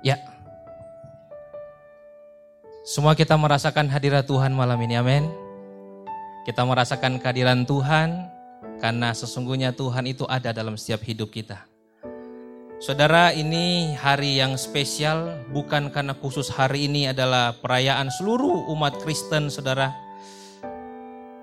Ya. 0.00 0.16
Semua 2.84 3.12
kita 3.12 3.36
merasakan 3.36 3.86
hadirat 3.92 4.24
Tuhan 4.24 4.56
malam 4.56 4.80
ini, 4.80 4.96
amin. 4.96 5.28
Kita 6.48 6.64
merasakan 6.64 7.20
kehadiran 7.20 7.68
Tuhan 7.68 8.26
karena 8.80 9.12
sesungguhnya 9.12 9.76
Tuhan 9.76 10.08
itu 10.08 10.24
ada 10.24 10.56
dalam 10.56 10.74
setiap 10.80 11.04
hidup 11.04 11.28
kita. 11.28 11.68
Saudara, 12.80 13.28
ini 13.36 13.92
hari 13.92 14.40
yang 14.40 14.56
spesial 14.56 15.44
bukan 15.52 15.92
karena 15.92 16.16
khusus 16.16 16.48
hari 16.48 16.88
ini 16.88 17.12
adalah 17.12 17.52
perayaan 17.60 18.08
seluruh 18.08 18.72
umat 18.72 18.96
Kristen, 19.04 19.52
Saudara. 19.52 19.92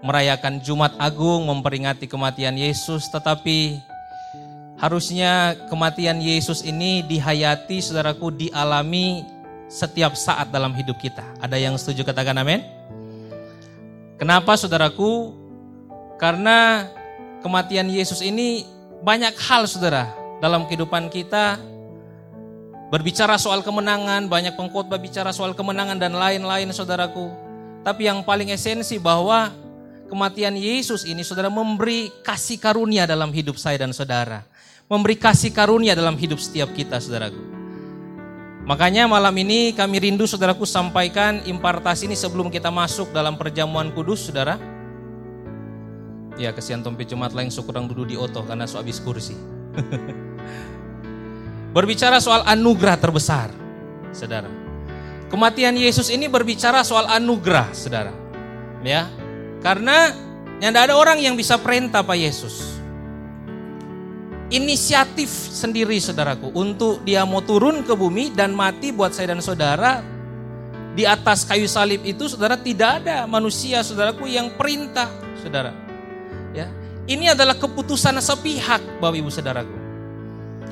Merayakan 0.01 0.65
Jumat 0.65 0.97
Agung, 0.97 1.45
memperingati 1.45 2.09
kematian 2.09 2.57
Yesus, 2.57 3.05
tetapi 3.13 3.77
harusnya 4.77 5.57
kematian 5.67 6.21
Yesus 6.21 6.61
ini 6.61 7.01
dihayati, 7.05 7.81
Saudaraku, 7.81 8.29
dialami 8.33 9.25
setiap 9.67 10.15
saat 10.15 10.53
dalam 10.53 10.71
hidup 10.77 10.95
kita. 11.01 11.25
Ada 11.41 11.57
yang 11.59 11.75
setuju 11.75 12.07
katakan 12.07 12.37
amin? 12.39 12.63
Kenapa 14.15 14.55
Saudaraku? 14.55 15.33
Karena 16.17 16.89
kematian 17.45 17.89
Yesus 17.89 18.21
ini 18.25 18.65
banyak 19.05 19.37
hal 19.37 19.69
Saudara 19.69 20.09
dalam 20.41 20.65
kehidupan 20.65 21.09
kita 21.09 21.57
berbicara 22.87 23.35
soal 23.35 23.59
kemenangan, 23.61 24.31
banyak 24.31 24.55
pengkhotbah 24.55 24.99
bicara 24.99 25.35
soal 25.35 25.51
kemenangan 25.51 25.99
dan 25.99 26.15
lain-lain 26.15 26.71
saudaraku. 26.71 27.31
Tapi 27.83 28.07
yang 28.07 28.23
paling 28.23 28.51
esensi 28.51 28.99
bahwa 28.99 29.51
kematian 30.07 30.55
Yesus 30.55 31.03
ini 31.03 31.23
saudara 31.23 31.51
memberi 31.51 32.11
kasih 32.23 32.59
karunia 32.59 33.03
dalam 33.03 33.31
hidup 33.31 33.59
saya 33.59 33.79
dan 33.83 33.91
saudara. 33.91 34.43
Memberi 34.87 35.19
kasih 35.19 35.51
karunia 35.51 35.99
dalam 35.99 36.15
hidup 36.15 36.39
setiap 36.39 36.71
kita 36.71 37.03
saudaraku. 37.03 37.43
Makanya 38.63 39.03
malam 39.03 39.35
ini 39.35 39.75
kami 39.75 39.99
rindu 39.99 40.23
saudaraku 40.23 40.63
sampaikan 40.63 41.43
impartasi 41.43 42.07
ini 42.07 42.15
sebelum 42.15 42.47
kita 42.47 42.71
masuk 42.71 43.11
dalam 43.11 43.35
perjamuan 43.35 43.91
kudus 43.91 44.31
saudara. 44.31 44.55
Ya 46.39 46.55
kesian 46.55 46.87
tompi 46.87 47.03
Jumat 47.03 47.35
lain 47.35 47.51
sukurang 47.51 47.91
duduk 47.91 48.07
di 48.07 48.15
oto 48.15 48.47
karena 48.47 48.63
so 48.63 48.79
habis 48.79 49.03
kursi. 49.03 49.35
berbicara 51.75 52.23
soal 52.23 52.47
anugerah 52.47 52.95
terbesar, 52.95 53.51
saudara. 54.15 54.47
Kematian 55.27 55.75
Yesus 55.75 56.07
ini 56.07 56.31
berbicara 56.31 56.79
soal 56.87 57.11
anugerah, 57.11 57.75
saudara. 57.75 58.15
Ya, 58.87 59.11
karena 59.59 60.15
tidak 60.63 60.87
ada 60.87 60.95
orang 60.95 61.19
yang 61.19 61.35
bisa 61.35 61.59
perintah 61.59 62.07
Pak 62.07 62.15
Yesus. 62.15 62.76
Inisiatif 64.47 65.27
sendiri 65.31 65.99
saudaraku 65.99 66.55
untuk 66.55 67.03
dia 67.03 67.27
mau 67.27 67.43
turun 67.43 67.83
ke 67.83 67.91
bumi 67.91 68.31
dan 68.31 68.55
mati 68.55 68.95
buat 68.95 69.11
saya 69.11 69.35
dan 69.35 69.43
saudara 69.43 69.99
di 70.95 71.03
atas 71.03 71.43
kayu 71.43 71.67
salib 71.67 71.99
itu 72.07 72.31
saudara 72.31 72.55
tidak 72.55 73.03
ada 73.03 73.27
manusia 73.27 73.83
saudaraku 73.83 74.23
yang 74.31 74.55
perintah 74.55 75.11
saudara. 75.43 75.75
Ya, 76.55 76.71
ini 77.11 77.27
adalah 77.27 77.59
keputusan 77.59 78.15
sepihak 78.23 78.79
Bapak 79.03 79.19
Ibu 79.19 79.27
saudaraku 79.27 79.87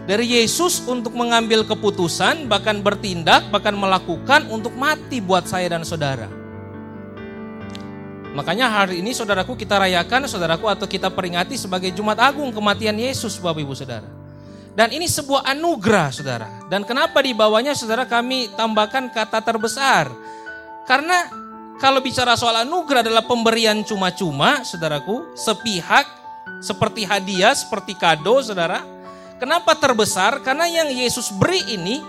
dari 0.05 0.37
Yesus 0.37 0.85
untuk 0.85 1.17
mengambil 1.17 1.65
keputusan, 1.65 2.45
bahkan 2.45 2.79
bertindak, 2.85 3.49
bahkan 3.49 3.73
melakukan 3.73 4.45
untuk 4.53 4.77
mati 4.77 5.17
buat 5.17 5.49
saya 5.49 5.65
dan 5.73 5.81
saudara. 5.81 6.29
Makanya 8.35 8.67
hari 8.67 8.99
ini 8.99 9.15
saudaraku 9.15 9.55
kita 9.55 9.79
rayakan 9.79 10.27
saudaraku 10.27 10.67
atau 10.67 10.83
kita 10.83 11.07
peringati 11.07 11.55
sebagai 11.55 11.89
Jumat 11.95 12.19
Agung 12.19 12.51
kematian 12.51 12.99
Yesus 12.99 13.39
Bapak 13.39 13.63
Ibu 13.63 13.71
Saudara. 13.71 14.07
Dan 14.75 14.91
ini 14.91 15.07
sebuah 15.07 15.47
anugerah 15.55 16.11
saudara. 16.11 16.47
Dan 16.67 16.83
kenapa 16.83 17.23
di 17.23 17.31
bawahnya 17.31 17.71
saudara 17.71 18.03
kami 18.03 18.51
tambahkan 18.59 19.07
kata 19.07 19.39
terbesar. 19.39 20.11
Karena 20.83 21.31
kalau 21.79 22.03
bicara 22.03 22.35
soal 22.35 22.67
anugerah 22.67 23.07
adalah 23.07 23.23
pemberian 23.23 23.79
cuma-cuma 23.87 24.67
saudaraku. 24.67 25.31
Sepihak 25.39 26.03
seperti 26.59 27.07
hadiah, 27.07 27.55
seperti 27.55 27.95
kado 27.95 28.43
saudara 28.43 28.83
Kenapa 29.35 29.75
terbesar? 29.75 30.39
Karena 30.39 30.63
yang 30.63 30.87
Yesus 30.87 31.27
beri 31.35 31.59
ini 31.67 31.99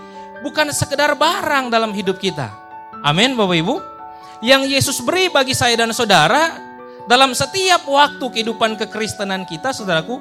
bukan 0.47 0.70
sekedar 0.70 1.19
barang 1.19 1.75
dalam 1.75 1.91
hidup 1.91 2.22
kita. 2.22 2.54
Amin 3.03 3.34
Bapak 3.34 3.56
Ibu. 3.59 3.96
Yang 4.44 4.62
Yesus 4.69 4.98
beri 5.00 5.32
bagi 5.32 5.56
saya 5.56 5.80
dan 5.80 5.97
saudara 5.97 6.60
dalam 7.08 7.32
setiap 7.32 7.88
waktu 7.88 8.20
kehidupan 8.20 8.76
kekristenan 8.76 9.48
kita 9.48 9.72
saudaraku 9.72 10.20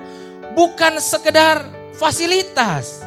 bukan 0.55 1.01
sekedar 1.03 1.67
fasilitas. 1.99 3.03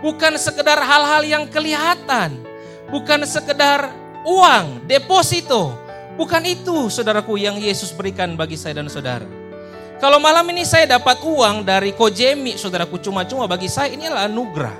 Bukan 0.00 0.36
sekedar 0.40 0.80
hal-hal 0.80 1.24
yang 1.28 1.44
kelihatan. 1.48 2.40
Bukan 2.88 3.24
sekedar 3.28 3.92
uang, 4.24 4.88
deposito. 4.88 5.76
Bukan 6.16 6.44
itu 6.48 6.88
saudaraku 6.88 7.36
yang 7.36 7.56
Yesus 7.60 7.92
berikan 7.92 8.32
bagi 8.36 8.56
saya 8.56 8.80
dan 8.80 8.88
saudara. 8.88 9.28
Kalau 10.00 10.16
malam 10.16 10.48
ini 10.48 10.64
saya 10.64 10.96
dapat 10.96 11.20
uang 11.20 11.68
dari 11.68 11.92
Kojemi, 11.92 12.56
saudaraku 12.56 12.96
cuma-cuma 13.04 13.44
bagi 13.44 13.68
saya 13.68 13.92
ini 13.92 14.08
adalah 14.08 14.24
anugerah. 14.24 14.76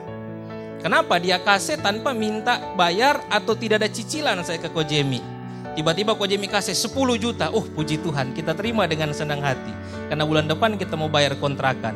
Kenapa? 0.80 1.20
Dia 1.20 1.36
kasih 1.44 1.76
tanpa 1.84 2.16
minta 2.16 2.72
bayar 2.72 3.20
atau 3.28 3.52
tidak 3.52 3.84
ada 3.84 3.88
cicilan 3.92 4.40
saya 4.40 4.56
ke 4.56 4.72
Kojemi. 4.72 5.39
Tiba-tiba 5.78 6.18
Kojemi 6.18 6.50
kasih 6.50 6.74
10 6.74 7.16
juta. 7.16 7.46
Oh 7.54 7.62
puji 7.62 8.02
Tuhan 8.02 8.34
kita 8.34 8.52
terima 8.58 8.84
dengan 8.90 9.14
senang 9.14 9.40
hati. 9.42 9.70
Karena 10.10 10.26
bulan 10.26 10.50
depan 10.50 10.74
kita 10.74 10.98
mau 10.98 11.06
bayar 11.06 11.38
kontrakan. 11.38 11.94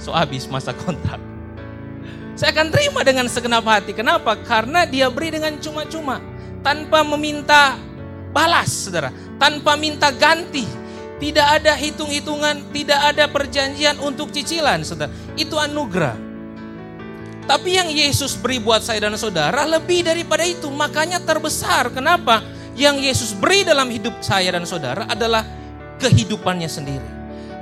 So 0.00 0.10
habis 0.16 0.48
masa 0.48 0.72
kontrak. 0.72 1.20
Saya 2.34 2.50
akan 2.50 2.74
terima 2.74 3.00
dengan 3.06 3.30
segenap 3.30 3.62
hati. 3.62 3.94
Kenapa? 3.94 4.34
Karena 4.42 4.82
dia 4.88 5.06
beri 5.12 5.30
dengan 5.30 5.54
cuma-cuma. 5.60 6.18
Tanpa 6.64 7.04
meminta 7.04 7.78
balas 8.34 8.88
saudara. 8.88 9.14
Tanpa 9.38 9.78
minta 9.78 10.10
ganti 10.10 10.66
tidak 11.22 11.46
ada 11.62 11.78
hitung-hitungan, 11.78 12.74
tidak 12.74 13.00
ada 13.14 13.24
perjanjian 13.30 14.02
untuk 14.02 14.34
cicilan, 14.34 14.82
saudara. 14.82 15.14
Itu 15.38 15.56
anugerah. 15.56 16.18
Tapi 17.44 17.76
yang 17.76 17.92
Yesus 17.92 18.34
beri 18.40 18.56
buat 18.58 18.80
saya 18.80 19.04
dan 19.04 19.14
saudara 19.20 19.68
lebih 19.68 20.02
daripada 20.02 20.42
itu. 20.42 20.66
Makanya 20.72 21.20
terbesar. 21.22 21.92
Kenapa? 21.92 22.40
Yang 22.74 22.96
Yesus 23.06 23.30
beri 23.38 23.62
dalam 23.62 23.86
hidup 23.90 24.18
saya 24.20 24.50
dan 24.50 24.66
saudara 24.66 25.06
adalah 25.06 25.46
kehidupannya 26.02 26.66
sendiri. 26.66 27.08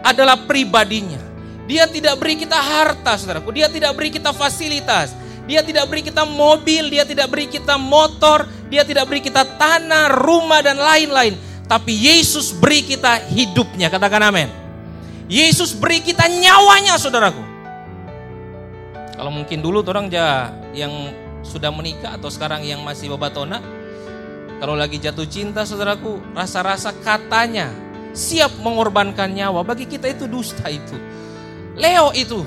Adalah 0.03 0.49
pribadinya. 0.49 1.21
Dia 1.69 1.87
tidak 1.87 2.19
beri 2.19 2.41
kita 2.41 2.59
harta, 2.59 3.15
saudaraku. 3.21 3.55
Dia 3.55 3.69
tidak 3.69 3.95
beri 3.95 4.11
kita 4.11 4.35
fasilitas. 4.35 5.15
Dia 5.45 5.61
tidak 5.61 5.91
beri 5.91 6.03
kita 6.07 6.23
mobil, 6.23 6.89
dia 6.89 7.03
tidak 7.03 7.29
beri 7.29 7.51
kita 7.51 7.75
motor, 7.75 8.47
dia 8.71 8.87
tidak 8.87 9.11
beri 9.11 9.21
kita 9.21 9.43
tanah, 9.59 10.11
rumah, 10.23 10.63
dan 10.63 10.79
lain-lain 10.79 11.35
tapi 11.73 11.97
Yesus 11.97 12.53
beri 12.53 12.85
kita 12.85 13.33
hidupnya. 13.33 13.89
Katakan 13.89 14.29
amin. 14.29 14.53
Yesus 15.25 15.73
beri 15.73 16.05
kita 16.05 16.29
nyawanya 16.29 17.01
saudaraku. 17.01 17.41
Kalau 19.17 19.33
mungkin 19.33 19.65
dulu 19.65 19.81
orang 19.81 20.13
yang 20.77 20.93
sudah 21.41 21.73
menikah 21.73 22.21
atau 22.21 22.29
sekarang 22.29 22.61
yang 22.61 22.85
masih 22.85 23.09
babatona. 23.17 23.65
Kalau 24.63 24.79
lagi 24.79 25.03
jatuh 25.03 25.27
cinta 25.27 25.67
saudaraku, 25.67 26.23
rasa-rasa 26.39 26.95
katanya 27.03 27.75
siap 28.15 28.63
mengorbankan 28.63 29.35
nyawa. 29.35 29.67
Bagi 29.67 29.91
kita 29.91 30.07
itu 30.07 30.31
dusta 30.31 30.71
itu. 30.71 30.95
Leo 31.75 32.15
itu. 32.15 32.47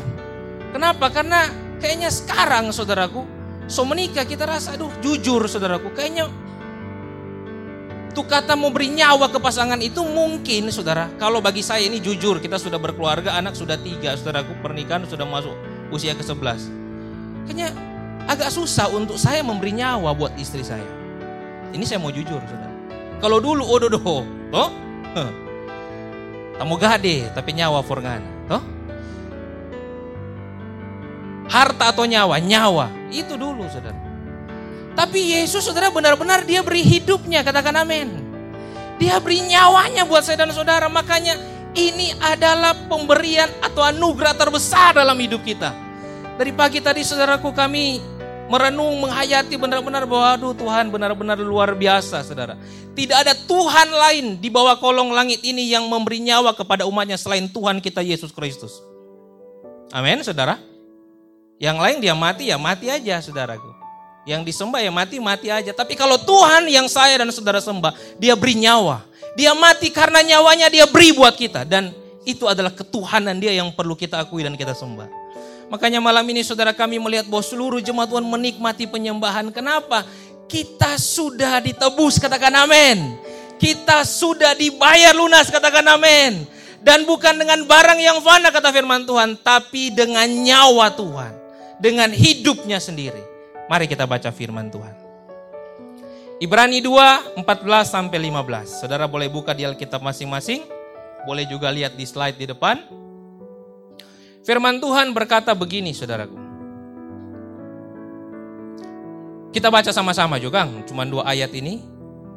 Kenapa? 0.71 1.11
Karena 1.11 1.51
kayaknya 1.83 2.07
sekarang 2.07 2.71
saudaraku, 2.71 3.27
so 3.67 3.83
menikah 3.83 4.23
kita 4.23 4.47
rasa 4.47 4.79
aduh 4.79 4.95
jujur 5.03 5.43
saudaraku, 5.51 5.91
kayaknya 5.91 6.31
itu 8.15 8.23
kata 8.23 8.55
mau 8.55 8.71
beri 8.71 8.95
nyawa 8.95 9.27
ke 9.27 9.35
pasangan 9.35 9.83
itu 9.83 9.99
mungkin 9.99 10.71
saudara. 10.71 11.11
Kalau 11.19 11.43
bagi 11.43 11.59
saya 11.59 11.83
ini 11.83 11.99
jujur 11.99 12.39
kita 12.39 12.55
sudah 12.55 12.79
berkeluarga 12.79 13.35
anak 13.35 13.59
sudah 13.59 13.75
tiga 13.75 14.15
saudaraku 14.15 14.55
pernikahan 14.63 15.03
sudah 15.03 15.27
masuk 15.27 15.51
usia 15.91 16.15
ke 16.15 16.23
sebelas. 16.23 16.63
Kayaknya 17.43 17.75
agak 18.31 18.55
susah 18.55 18.87
untuk 18.87 19.19
saya 19.19 19.43
memberi 19.43 19.75
nyawa 19.75 20.15
buat 20.15 20.31
istri 20.39 20.63
saya. 20.63 21.03
Ini 21.71 21.83
saya 21.87 21.97
mau 21.97 22.13
jujur 22.13 22.37
saudara. 22.43 22.73
Kalau 23.23 23.39
dulu 23.39 23.63
ododo, 23.65 23.97
oh, 24.03 24.23
toh? 24.51 24.69
Tamu 26.55 26.75
gade 26.77 27.31
tapi 27.33 27.55
nyawa 27.55 27.81
forngan, 27.81 28.21
toh? 28.47 28.63
Harta 31.49 31.93
atau 31.93 32.03
nyawa? 32.03 32.41
Nyawa. 32.41 32.89
Itu 33.09 33.39
dulu 33.39 33.65
saudara. 33.69 33.97
Tapi 34.95 35.35
Yesus 35.35 35.63
saudara 35.67 35.91
benar-benar 35.91 36.47
dia 36.47 36.63
beri 36.63 36.81
hidupnya, 36.81 37.43
katakan 37.43 37.83
amin. 37.83 38.07
Dia 38.95 39.19
beri 39.19 39.43
nyawanya 39.43 40.07
buat 40.07 40.23
saya 40.23 40.47
dan 40.47 40.55
saudara. 40.55 40.87
Makanya 40.87 41.35
ini 41.75 42.15
adalah 42.23 42.71
pemberian 42.87 43.51
atau 43.59 43.83
anugerah 43.83 44.31
terbesar 44.39 44.95
dalam 44.95 45.19
hidup 45.19 45.43
kita. 45.43 45.75
Dari 46.39 46.51
pagi 46.55 46.79
tadi 46.79 47.03
saudaraku 47.03 47.51
kami 47.51 47.99
merenung, 48.45 49.01
menghayati 49.01 49.57
benar-benar 49.57 50.05
bahwa 50.05 50.27
aduh 50.37 50.53
Tuhan 50.53 50.93
benar-benar 50.93 51.37
luar 51.41 51.73
biasa 51.73 52.21
saudara. 52.21 52.57
Tidak 52.93 53.17
ada 53.17 53.33
Tuhan 53.33 53.89
lain 53.91 54.25
di 54.39 54.47
bawah 54.47 54.77
kolong 54.77 55.11
langit 55.11 55.41
ini 55.41 55.67
yang 55.67 55.89
memberi 55.89 56.21
nyawa 56.21 56.53
kepada 56.53 56.85
umatnya 56.85 57.17
selain 57.17 57.49
Tuhan 57.49 57.81
kita 57.81 58.05
Yesus 58.05 58.29
Kristus. 58.31 58.79
Amin 59.91 60.21
saudara. 60.21 60.61
Yang 61.57 61.77
lain 61.79 61.97
dia 62.03 62.15
mati 62.15 62.51
ya 62.51 62.57
mati 62.59 62.91
aja 62.91 63.19
saudaraku. 63.23 63.71
Yang 64.25 64.41
disembah 64.49 64.81
ya 64.81 64.89
mati-mati 64.89 65.53
aja. 65.53 65.69
Tapi 65.69 65.93
kalau 65.93 66.17
Tuhan 66.17 66.65
yang 66.65 66.89
saya 66.89 67.21
dan 67.21 67.29
saudara 67.29 67.61
sembah, 67.61 67.93
dia 68.17 68.33
beri 68.33 68.57
nyawa. 68.57 69.05
Dia 69.37 69.53
mati 69.53 69.93
karena 69.93 70.25
nyawanya 70.25 70.65
dia 70.73 70.89
beri 70.89 71.13
buat 71.13 71.37
kita. 71.37 71.61
Dan 71.61 71.93
itu 72.25 72.49
adalah 72.49 72.73
ketuhanan 72.73 73.37
dia 73.37 73.53
yang 73.53 73.69
perlu 73.69 73.93
kita 73.93 74.17
akui 74.25 74.41
dan 74.41 74.57
kita 74.57 74.73
sembah. 74.73 75.24
Makanya 75.69 75.97
malam 75.97 76.25
ini 76.29 76.45
saudara 76.45 76.71
kami 76.71 77.01
melihat 77.01 77.25
bahwa 77.25 77.41
seluruh 77.41 77.81
jemaat 77.81 78.09
Tuhan 78.09 78.25
menikmati 78.25 78.85
penyembahan. 78.85 79.49
Kenapa? 79.49 80.05
Kita 80.45 80.93
sudah 81.01 81.57
ditebus, 81.57 82.21
katakan 82.21 82.53
amin. 82.53 83.17
Kita 83.57 84.05
sudah 84.05 84.53
dibayar 84.53 85.15
lunas, 85.17 85.49
katakan 85.49 85.85
amin. 85.89 86.45
Dan 86.85 87.01
bukan 87.09 87.33
dengan 87.33 87.65
barang 87.65 87.97
yang 87.97 88.21
fana 88.21 88.53
kata 88.53 88.69
firman 88.69 89.09
Tuhan, 89.09 89.41
tapi 89.41 89.89
dengan 89.89 90.29
nyawa 90.29 90.93
Tuhan. 90.93 91.33
Dengan 91.81 92.13
hidupnya 92.13 92.77
sendiri. 92.77 93.25
Mari 93.65 93.89
kita 93.89 94.05
baca 94.05 94.29
firman 94.29 94.69
Tuhan. 94.69 94.93
Ibrani 96.37 96.83
2, 96.83 97.41
14 97.41 97.89
sampai 97.89 98.19
15. 98.29 98.85
Saudara 98.85 99.09
boleh 99.09 99.31
buka 99.31 99.55
di 99.57 99.65
Alkitab 99.65 100.03
masing-masing. 100.03 100.61
Boleh 101.25 101.49
juga 101.49 101.73
lihat 101.73 101.97
di 101.97 102.05
slide 102.05 102.37
di 102.37 102.45
depan. 102.53 103.04
Firman 104.45 104.77
Tuhan 104.77 105.09
berkata 105.09 105.57
begini 105.57 105.89
saudaraku. 105.89 106.37
Kita 109.49 109.73
baca 109.73 109.89
sama-sama 109.89 110.37
juga, 110.37 110.69
cuma 110.85 111.01
dua 111.01 111.25
ayat 111.25 111.49
ini. 111.57 111.81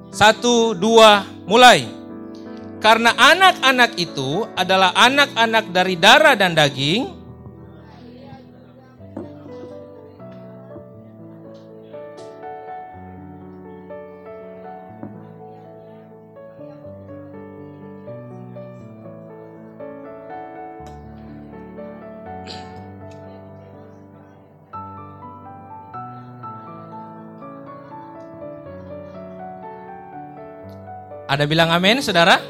Satu, 0.09 0.73
dua, 0.73 1.29
mulai. 1.45 1.85
Karena 2.81 3.13
anak-anak 3.13 4.01
itu 4.01 4.49
adalah 4.57 4.97
anak-anak 4.97 5.69
dari 5.69 6.01
darah 6.01 6.33
dan 6.33 6.57
daging, 6.57 7.13
Ada 31.29 31.45
bilang 31.45 31.69
amin, 31.69 32.01
saudara? 32.01 32.41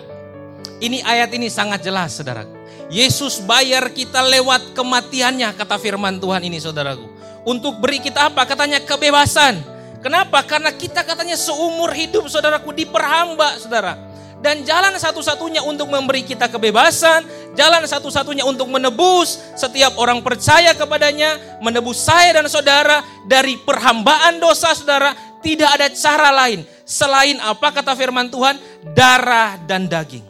Ini 0.78 1.02
ayat 1.02 1.34
ini 1.34 1.50
sangat 1.50 1.82
jelas, 1.82 2.14
saudara. 2.14 2.46
Yesus 2.86 3.42
bayar 3.42 3.90
kita 3.90 4.22
lewat 4.22 4.70
kematiannya, 4.70 5.50
kata 5.58 5.82
firman 5.82 6.22
Tuhan 6.22 6.46
ini, 6.46 6.62
saudaraku. 6.62 7.10
Untuk 7.42 7.82
beri 7.82 7.98
kita 7.98 8.30
apa? 8.30 8.46
Katanya 8.46 8.78
kebebasan. 8.78 9.58
Kenapa? 9.98 10.46
Karena 10.46 10.70
kita 10.70 11.02
katanya 11.02 11.34
seumur 11.34 11.90
hidup, 11.90 12.30
saudaraku, 12.30 12.70
diperhamba, 12.70 13.58
saudara. 13.58 13.98
Dan 14.38 14.62
jalan 14.62 14.94
satu-satunya 14.94 15.66
untuk 15.66 15.90
memberi 15.90 16.22
kita 16.22 16.46
kebebasan, 16.46 17.26
jalan 17.58 17.82
satu-satunya 17.82 18.46
untuk 18.46 18.70
menebus 18.70 19.42
setiap 19.58 19.98
orang 19.98 20.22
percaya 20.22 20.70
kepadanya, 20.78 21.58
menebus 21.58 21.98
saya 21.98 22.38
dan 22.38 22.46
saudara 22.46 23.02
dari 23.26 23.58
perhambaan 23.58 24.38
dosa 24.38 24.70
saudara, 24.78 25.18
tidak 25.42 25.74
ada 25.74 25.90
cara 25.90 26.30
lain 26.30 26.77
Selain 26.88 27.36
apa 27.44 27.68
kata 27.68 27.92
firman 27.92 28.32
Tuhan? 28.32 28.56
Darah 28.96 29.60
dan 29.68 29.84
daging. 29.92 30.24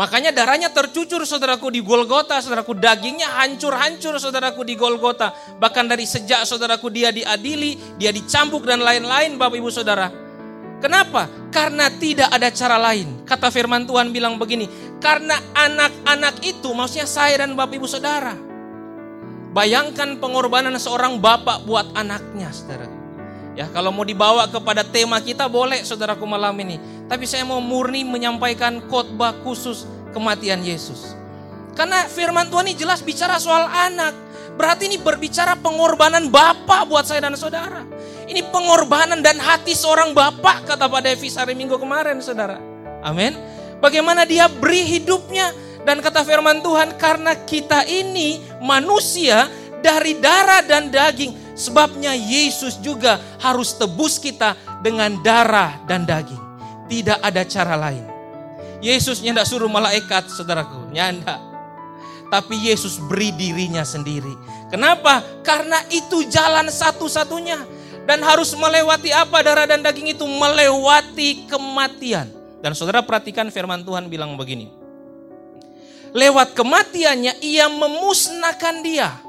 Makanya 0.00 0.32
darahnya 0.32 0.72
tercucur 0.72 1.28
saudaraku 1.28 1.68
di 1.74 1.84
Golgota, 1.84 2.40
saudaraku 2.40 2.72
dagingnya 2.72 3.34
hancur-hancur 3.36 4.16
saudaraku 4.16 4.64
di 4.64 4.78
Golgota. 4.78 5.34
Bahkan 5.60 5.84
dari 5.90 6.08
sejak 6.08 6.48
saudaraku 6.48 6.88
dia 6.88 7.12
diadili, 7.12 7.76
dia 8.00 8.14
dicambuk 8.14 8.64
dan 8.64 8.80
lain-lain 8.80 9.36
Bapak 9.36 9.58
Ibu 9.60 9.68
Saudara. 9.68 10.08
Kenapa? 10.78 11.26
Karena 11.50 11.90
tidak 11.90 12.30
ada 12.30 12.48
cara 12.54 12.78
lain. 12.78 13.26
Kata 13.26 13.50
firman 13.50 13.84
Tuhan 13.84 14.14
bilang 14.14 14.38
begini, 14.38 14.70
karena 15.02 15.34
anak-anak 15.52 16.46
itu 16.46 16.70
maksudnya 16.72 17.10
saya 17.10 17.42
dan 17.42 17.58
Bapak 17.58 17.76
Ibu 17.76 17.90
Saudara. 17.90 18.38
Bayangkan 19.50 20.22
pengorbanan 20.22 20.78
seorang 20.78 21.18
bapak 21.18 21.66
buat 21.66 21.90
anaknya, 21.98 22.54
saudara. 22.54 22.97
Ya, 23.58 23.66
kalau 23.74 23.90
mau 23.90 24.06
dibawa 24.06 24.46
kepada 24.46 24.86
tema 24.86 25.18
kita 25.18 25.50
boleh 25.50 25.82
saudaraku 25.82 26.22
malam 26.22 26.54
ini. 26.62 26.78
Tapi 27.10 27.26
saya 27.26 27.42
mau 27.42 27.58
murni 27.58 28.06
menyampaikan 28.06 28.78
khotbah 28.86 29.34
khusus 29.42 29.82
kematian 30.14 30.62
Yesus. 30.62 31.18
Karena 31.74 32.06
firman 32.06 32.46
Tuhan 32.54 32.70
ini 32.70 32.78
jelas 32.78 33.02
bicara 33.02 33.34
soal 33.42 33.66
anak. 33.66 34.14
Berarti 34.54 34.86
ini 34.86 34.94
berbicara 34.94 35.58
pengorbanan 35.58 36.30
Bapak 36.30 36.86
buat 36.86 37.02
saya 37.02 37.26
dan 37.26 37.34
saudara. 37.34 37.82
Ini 38.30 38.46
pengorbanan 38.46 39.26
dan 39.26 39.42
hati 39.42 39.74
seorang 39.74 40.14
Bapak 40.14 40.62
kata 40.70 40.86
Pak 40.86 41.02
Devis 41.02 41.34
hari 41.34 41.58
Minggu 41.58 41.82
kemarin 41.82 42.22
saudara. 42.22 42.62
Amin. 43.02 43.34
Bagaimana 43.82 44.22
dia 44.22 44.46
beri 44.46 44.86
hidupnya 44.86 45.50
dan 45.82 45.98
kata 45.98 46.22
firman 46.22 46.62
Tuhan 46.62 46.94
karena 46.94 47.34
kita 47.42 47.82
ini 47.90 48.38
manusia 48.62 49.50
dari 49.82 50.14
darah 50.22 50.62
dan 50.62 50.94
daging 50.94 51.47
Sebabnya 51.58 52.14
Yesus 52.14 52.78
juga 52.78 53.18
harus 53.42 53.74
tebus 53.74 54.22
kita 54.22 54.54
dengan 54.78 55.18
darah 55.26 55.82
dan 55.90 56.06
daging. 56.06 56.38
Tidak 56.86 57.18
ada 57.18 57.42
cara 57.42 57.74
lain. 57.74 58.06
Yesus 58.78 59.18
tidak 59.18 59.42
suruh 59.42 59.66
malaikat, 59.66 60.30
saudaraku. 60.30 60.94
Nyanda. 60.94 61.42
Tapi 62.30 62.70
Yesus 62.70 63.02
beri 63.02 63.34
dirinya 63.34 63.82
sendiri. 63.82 64.30
Kenapa? 64.70 65.18
Karena 65.42 65.82
itu 65.90 66.22
jalan 66.30 66.70
satu-satunya. 66.70 67.58
Dan 68.06 68.22
harus 68.22 68.54
melewati 68.54 69.10
apa 69.10 69.42
darah 69.42 69.66
dan 69.66 69.82
daging 69.82 70.14
itu? 70.14 70.24
Melewati 70.24 71.50
kematian. 71.50 72.30
Dan 72.62 72.72
saudara 72.78 73.02
perhatikan 73.02 73.50
firman 73.50 73.82
Tuhan 73.82 74.06
bilang 74.06 74.38
begini. 74.38 74.70
Lewat 76.14 76.54
kematiannya 76.54 77.42
ia 77.42 77.68
memusnahkan 77.68 78.80
dia 78.80 79.27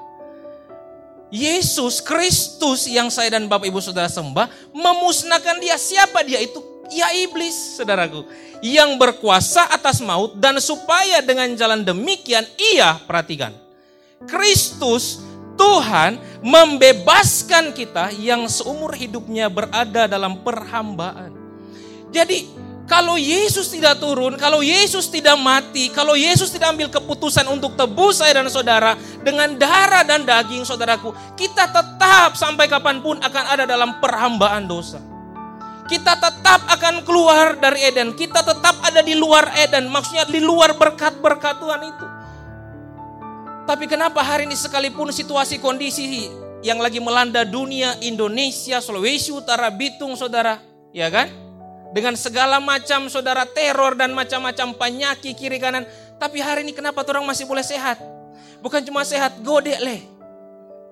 Yesus 1.30 2.02
Kristus 2.02 2.90
yang 2.90 3.14
saya 3.14 3.38
dan 3.38 3.46
Bapak 3.46 3.70
Ibu 3.70 3.78
Saudara 3.81 4.10
sembah 4.10 4.50
memusnahkan 4.74 5.62
dia. 5.62 5.78
Siapa 5.78 6.26
dia 6.26 6.42
itu? 6.42 6.58
Ya 6.90 7.14
iblis, 7.14 7.78
saudaraku. 7.78 8.26
Yang 8.66 8.98
berkuasa 8.98 9.70
atas 9.70 10.02
maut 10.02 10.34
dan 10.42 10.58
supaya 10.58 11.22
dengan 11.22 11.54
jalan 11.54 11.86
demikian 11.86 12.44
ia, 12.58 12.98
perhatikan. 13.06 13.54
Kristus 14.26 15.22
Tuhan 15.54 16.18
membebaskan 16.42 17.78
kita 17.78 18.16
yang 18.16 18.50
seumur 18.50 18.95
hidupnya 18.98 19.52
berada 19.52 20.09
dalam 20.09 20.42
perhambaan. 20.42 21.36
Jadi 22.09 22.48
kalau 22.90 23.22
Yesus 23.22 23.69
tidak 23.69 24.02
turun, 24.02 24.34
kalau 24.34 24.66
Yesus 24.66 25.14
tidak 25.14 25.38
mati, 25.38 25.94
kalau 25.94 26.18
Yesus 26.18 26.50
tidak 26.50 26.74
ambil 26.74 26.90
keputusan 26.90 27.46
untuk 27.46 27.78
tebus 27.78 28.18
saya 28.18 28.42
dan 28.42 28.50
saudara 28.50 28.98
dengan 29.22 29.54
darah 29.54 30.02
dan 30.02 30.26
daging 30.26 30.66
saudaraku, 30.66 31.14
kita 31.38 31.69
tetap 31.69 32.34
sampai 32.34 32.66
kapan 32.66 32.98
pun 33.06 33.22
akan 33.22 33.44
ada 33.46 33.69
dalam 33.69 34.02
perhambaan 34.02 34.66
dosa. 34.66 34.98
Kita 35.86 36.18
tetap 36.18 36.66
akan 36.66 37.06
keluar 37.06 37.62
dari 37.62 37.94
Eden, 37.94 38.18
kita 38.18 38.42
tetap 38.42 38.81
ada 38.81 39.06
di 39.06 39.14
luar 39.14 39.54
Eden, 39.54 39.86
maksudnya 39.90 40.26
di 40.26 40.42
luar 40.42 40.74
berkat-berkat 40.74 41.62
Tuhan 41.62 41.81
itu. 41.86 42.06
Tapi 43.69 43.86
kenapa 43.86 44.26
hari 44.26 44.50
ini 44.50 44.58
sekalipun 44.58 45.14
situasi 45.14 45.62
kondisi 45.62 46.26
yang 46.66 46.81
lagi 46.81 46.98
melanda 46.98 47.46
dunia, 47.46 48.02
Indonesia, 48.02 48.81
Sulawesi 48.81 49.30
Utara, 49.30 49.69
Bitung 49.69 50.18
saudara, 50.18 50.58
ya 50.90 51.10
kan? 51.14 51.48
Dengan 51.90 52.14
segala 52.14 52.62
macam 52.62 53.10
saudara 53.10 53.50
teror 53.50 53.98
dan 53.98 54.14
macam-macam 54.14 54.78
penyakit 54.78 55.34
kiri 55.34 55.58
kanan. 55.58 55.90
Tapi 56.22 56.38
hari 56.38 56.62
ini 56.62 56.74
kenapa 56.76 57.02
orang 57.08 57.26
masih 57.26 57.50
boleh 57.50 57.66
sehat? 57.66 57.98
Bukan 58.62 58.86
cuma 58.86 59.02
sehat, 59.02 59.42
gode 59.42 59.74
leh. 59.74 60.06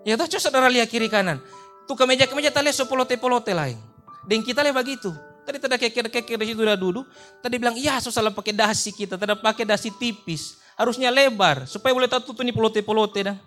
Ya 0.07 0.15
toh 0.15 0.25
saudara 0.39 0.71
lihat 0.71 0.89
kiri 0.89 1.11
kanan. 1.11 1.37
Tuh 1.85 1.93
kemeja-kemeja 1.93 2.49
tali 2.49 2.71
sepolote-polote 2.71 3.53
lain. 3.53 3.77
Dan 4.25 4.41
kita 4.43 4.63
leh 4.63 4.71
begitu. 4.71 5.11
Tadi 5.47 5.63
tidak 5.63 5.79
keker-keker 5.79 6.35
di 6.35 6.45
situ 6.51 6.59
udah 6.59 6.75
duduk. 6.75 7.07
Tadi 7.39 7.55
bilang, 7.55 7.75
iya 7.79 7.99
susah 8.03 8.19
salah 8.19 8.35
pakai 8.35 8.51
dasi 8.51 8.91
kita. 8.91 9.15
Tidak 9.15 9.39
pakai 9.39 9.63
dasi 9.63 9.95
tipis. 9.95 10.59
Harusnya 10.75 11.07
lebar. 11.07 11.63
Supaya 11.63 11.95
boleh 11.95 12.11
tahu 12.11 12.35
tuh 12.35 12.43
ini 12.43 12.51
pelote-pelote 12.51 13.19
dah. 13.23 13.37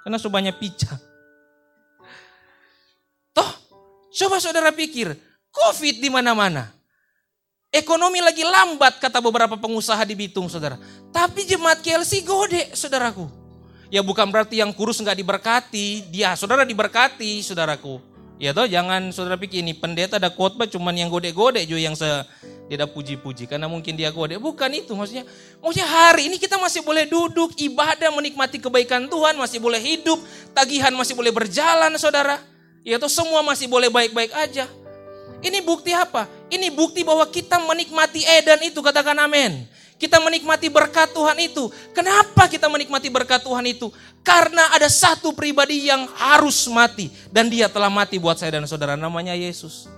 Karena 0.00 0.16
sebanyak 0.16 0.56
pica. 0.56 0.96
Toh, 3.36 3.50
coba 4.16 4.40
saudara 4.40 4.72
pikir. 4.72 5.12
Covid 5.52 6.00
di 6.00 6.08
mana-mana. 6.08 6.75
Ekonomi 7.76 8.24
lagi 8.24 8.40
lambat 8.40 8.96
kata 8.96 9.20
beberapa 9.20 9.52
pengusaha 9.60 10.00
di 10.08 10.16
Bitung 10.16 10.48
saudara. 10.48 10.80
Tapi 11.12 11.44
jemaat 11.44 11.84
KLC 11.84 12.24
gode 12.24 12.72
saudaraku. 12.72 13.28
Ya 13.92 14.00
bukan 14.00 14.32
berarti 14.32 14.64
yang 14.64 14.72
kurus 14.72 14.96
nggak 14.96 15.20
diberkati. 15.20 16.08
Dia 16.08 16.32
saudara 16.40 16.64
diberkati 16.64 17.44
saudaraku. 17.44 18.00
Ya 18.40 18.56
toh 18.56 18.64
jangan 18.64 19.12
saudara 19.12 19.36
pikir 19.36 19.60
ini 19.60 19.76
pendeta 19.76 20.16
ada 20.16 20.32
khotbah 20.32 20.64
cuman 20.64 20.96
yang 20.96 21.12
gode-gode 21.12 21.60
juga 21.68 21.80
yang 21.84 21.92
se 21.92 22.08
tidak 22.72 22.96
puji-puji 22.96 23.44
karena 23.44 23.68
mungkin 23.68 23.92
dia 23.92 24.08
gode. 24.08 24.40
Bukan 24.40 24.72
itu 24.72 24.96
maksudnya. 24.96 25.28
Maksudnya 25.60 25.84
hari 25.84 26.32
ini 26.32 26.40
kita 26.40 26.56
masih 26.56 26.80
boleh 26.80 27.04
duduk 27.04 27.52
ibadah 27.60 28.08
menikmati 28.08 28.56
kebaikan 28.56 29.04
Tuhan, 29.04 29.36
masih 29.36 29.60
boleh 29.60 29.84
hidup, 29.84 30.16
tagihan 30.56 30.96
masih 30.96 31.12
boleh 31.12 31.28
berjalan 31.28 31.92
saudara. 32.00 32.40
Ya 32.88 32.96
tuh 32.96 33.12
semua 33.12 33.44
masih 33.44 33.68
boleh 33.68 33.92
baik-baik 33.92 34.32
aja. 34.32 34.64
Ini 35.44 35.60
bukti 35.60 35.92
apa? 35.92 36.28
Ini 36.48 36.72
bukti 36.72 37.04
bahwa 37.04 37.26
kita 37.28 37.60
menikmati 37.60 38.24
edan 38.24 38.60
itu, 38.64 38.80
katakan 38.80 39.16
amin. 39.20 39.68
Kita 39.96 40.20
menikmati 40.20 40.68
berkat 40.68 41.16
Tuhan 41.16 41.40
itu. 41.40 41.72
Kenapa 41.96 42.44
kita 42.52 42.68
menikmati 42.68 43.08
berkat 43.08 43.40
Tuhan 43.40 43.64
itu? 43.64 43.88
Karena 44.20 44.68
ada 44.76 44.92
satu 44.92 45.32
pribadi 45.32 45.88
yang 45.88 46.04
harus 46.20 46.68
mati. 46.68 47.08
Dan 47.32 47.48
dia 47.48 47.72
telah 47.72 47.88
mati 47.88 48.20
buat 48.20 48.36
saya 48.36 48.60
dan 48.60 48.68
saudara, 48.68 48.92
namanya 48.92 49.32
Yesus. 49.32 49.88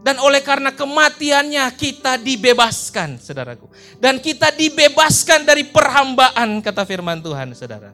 Dan 0.00 0.16
oleh 0.22 0.40
karena 0.40 0.70
kematiannya 0.72 1.66
kita 1.74 2.16
dibebaskan, 2.22 3.18
saudaraku. 3.18 3.66
Dan 3.98 4.22
kita 4.22 4.54
dibebaskan 4.54 5.42
dari 5.44 5.66
perhambaan, 5.66 6.62
kata 6.62 6.86
firman 6.86 7.18
Tuhan, 7.20 7.52
saudara. 7.52 7.92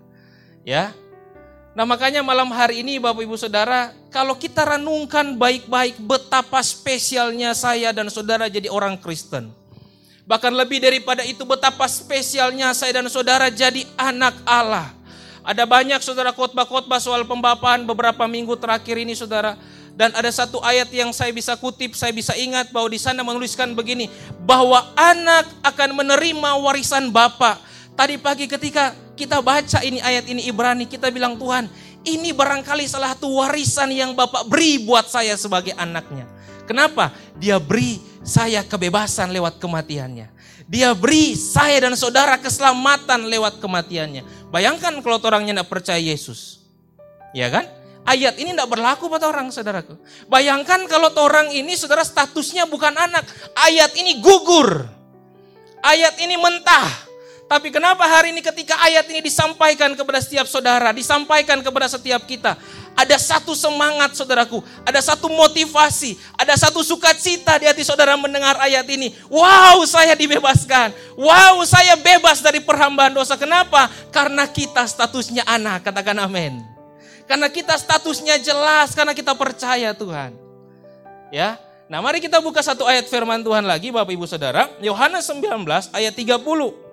Ya, 0.63 0.93
Nah 1.76 1.85
makanya 1.85 2.25
malam 2.25 2.49
hari 2.56 2.80
ini 2.80 2.97
Bapak 2.97 3.21
Ibu 3.21 3.37
Saudara, 3.37 3.92
kalau 4.09 4.33
kita 4.33 4.64
renungkan 4.64 5.37
baik-baik 5.37 6.00
betapa 6.00 6.64
spesialnya 6.64 7.52
saya 7.52 7.92
dan 7.92 8.09
saudara 8.09 8.49
jadi 8.49 8.73
orang 8.73 8.97
Kristen. 8.97 9.52
Bahkan 10.25 10.56
lebih 10.56 10.80
daripada 10.80 11.21
itu 11.21 11.45
betapa 11.45 11.85
spesialnya 11.85 12.73
saya 12.73 12.97
dan 12.97 13.12
saudara 13.12 13.52
jadi 13.52 13.85
anak 14.00 14.40
Allah. 14.49 14.88
Ada 15.45 15.68
banyak 15.68 16.00
saudara 16.00 16.33
khotbah-khotbah 16.33 16.97
soal 16.97 17.28
pembapaan 17.28 17.85
beberapa 17.85 18.25
minggu 18.25 18.56
terakhir 18.56 18.97
ini 18.97 19.12
saudara. 19.12 19.61
Dan 19.92 20.16
ada 20.16 20.33
satu 20.33 20.64
ayat 20.64 20.88
yang 20.97 21.12
saya 21.12 21.28
bisa 21.28 21.61
kutip, 21.61 21.92
saya 21.92 22.12
bisa 22.12 22.33
ingat 22.40 22.73
bahwa 22.73 22.88
di 22.88 22.97
sana 22.97 23.21
menuliskan 23.21 23.76
begini, 23.76 24.09
bahwa 24.49 24.80
anak 24.97 25.45
akan 25.61 25.92
menerima 25.92 26.50
warisan 26.56 27.12
Bapak. 27.12 27.61
Tadi 27.97 28.16
pagi 28.16 28.49
ketika 28.49 28.97
kita 29.16 29.40
baca 29.40 29.80
ini 29.80 29.99
ayat 30.04 30.28
ini 30.28 30.44
Ibrani, 30.44 30.85
kita 30.85 31.08
bilang 31.08 31.40
Tuhan, 31.40 31.66
ini 32.04 32.30
barangkali 32.30 32.85
salah 32.87 33.16
satu 33.16 33.32
warisan 33.42 33.90
yang 33.90 34.12
Bapak 34.12 34.46
beri 34.46 34.78
buat 34.85 35.08
saya 35.08 35.35
sebagai 35.35 35.73
anaknya. 35.75 36.28
Kenapa? 36.68 37.11
Dia 37.40 37.56
beri 37.56 37.99
saya 38.20 38.62
kebebasan 38.62 39.32
lewat 39.32 39.56
kematiannya. 39.56 40.28
Dia 40.66 40.92
beri 40.92 41.38
saya 41.38 41.88
dan 41.88 41.94
saudara 41.94 42.37
keselamatan 42.37 43.26
lewat 43.30 43.62
kematiannya. 43.62 44.52
Bayangkan 44.52 44.99
kalau 45.00 45.18
orangnya 45.23 45.62
tidak 45.62 45.70
percaya 45.70 45.99
Yesus. 45.99 46.62
Ya 47.32 47.49
kan? 47.49 47.64
Ayat 48.06 48.38
ini 48.38 48.54
tidak 48.54 48.70
berlaku 48.70 49.11
buat 49.11 49.23
orang 49.23 49.50
saudaraku. 49.50 49.99
Bayangkan 50.30 50.87
kalau 50.87 51.11
orang 51.23 51.50
ini 51.54 51.75
saudara 51.75 52.02
statusnya 52.02 52.66
bukan 52.66 52.94
anak. 52.94 53.26
Ayat 53.54 53.94
ini 53.99 54.18
gugur. 54.23 54.87
Ayat 55.87 56.18
ini 56.18 56.35
mentah 56.35 57.06
tapi 57.47 57.71
kenapa 57.71 58.03
hari 58.03 58.35
ini 58.35 58.43
ketika 58.43 58.75
ayat 58.83 59.07
ini 59.07 59.23
disampaikan 59.23 59.95
kepada 59.95 60.19
setiap 60.19 60.50
saudara, 60.50 60.91
disampaikan 60.91 61.62
kepada 61.62 61.87
setiap 61.87 62.26
kita, 62.26 62.59
ada 62.99 63.17
satu 63.23 63.55
semangat 63.55 64.19
saudaraku, 64.19 64.67
ada 64.83 64.99
satu 64.99 65.31
motivasi, 65.31 66.19
ada 66.35 66.59
satu 66.59 66.83
sukacita 66.83 67.55
di 67.62 67.71
hati 67.71 67.87
saudara 67.87 68.19
mendengar 68.19 68.59
ayat 68.59 68.83
ini. 68.91 69.15
Wow, 69.31 69.87
saya 69.87 70.19
dibebaskan. 70.19 70.91
Wow, 71.15 71.62
saya 71.62 71.95
bebas 71.95 72.43
dari 72.43 72.59
perhambaan 72.59 73.15
dosa. 73.15 73.38
Kenapa? 73.38 73.95
Karena 74.11 74.50
kita 74.50 74.83
statusnya 74.83 75.47
anak, 75.47 75.87
katakan 75.87 76.19
amin. 76.19 76.67
Karena 77.31 77.47
kita 77.47 77.79
statusnya 77.79 78.43
jelas, 78.43 78.91
karena 78.91 79.15
kita 79.15 79.38
percaya 79.38 79.95
Tuhan. 79.95 80.35
Ya, 81.31 81.62
Nah 81.87 82.03
mari 82.03 82.19
kita 82.19 82.43
buka 82.43 82.59
satu 82.67 82.83
ayat 82.83 83.07
firman 83.07 83.47
Tuhan 83.47 83.62
lagi 83.62 83.95
Bapak 83.95 84.11
Ibu 84.11 84.26
Saudara. 84.26 84.67
Yohanes 84.83 85.23
19 85.31 85.95
ayat 85.95 86.11
30. 86.19 86.86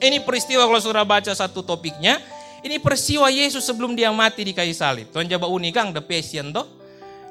Ini 0.00 0.24
peristiwa 0.24 0.64
kalau 0.64 0.80
saudara 0.80 1.04
baca 1.04 1.28
satu 1.28 1.60
topiknya, 1.60 2.16
ini 2.64 2.80
peristiwa 2.80 3.28
Yesus 3.28 3.64
sebelum 3.64 3.92
dia 3.92 4.08
mati 4.12 4.44
di 4.44 4.56
kayu 4.56 4.72
salib. 4.72 5.12
Tuhan 5.12 5.28
coba 5.28 5.46
unikang 5.52 5.92
the 5.92 6.00
passion 6.00 6.52
toh. 6.52 6.64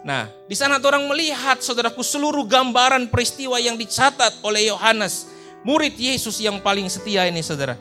Nah, 0.05 0.31
di 0.47 0.55
sana 0.55 0.79
orang 0.79 1.09
melihat 1.11 1.59
saudaraku 1.59 2.05
seluruh 2.05 2.47
gambaran 2.47 3.11
peristiwa 3.11 3.59
yang 3.59 3.75
dicatat 3.75 4.39
oleh 4.45 4.71
Yohanes, 4.71 5.27
murid 5.65 5.97
Yesus 5.97 6.39
yang 6.39 6.61
paling 6.63 6.87
setia 6.87 7.27
ini 7.27 7.43
saudara. 7.43 7.75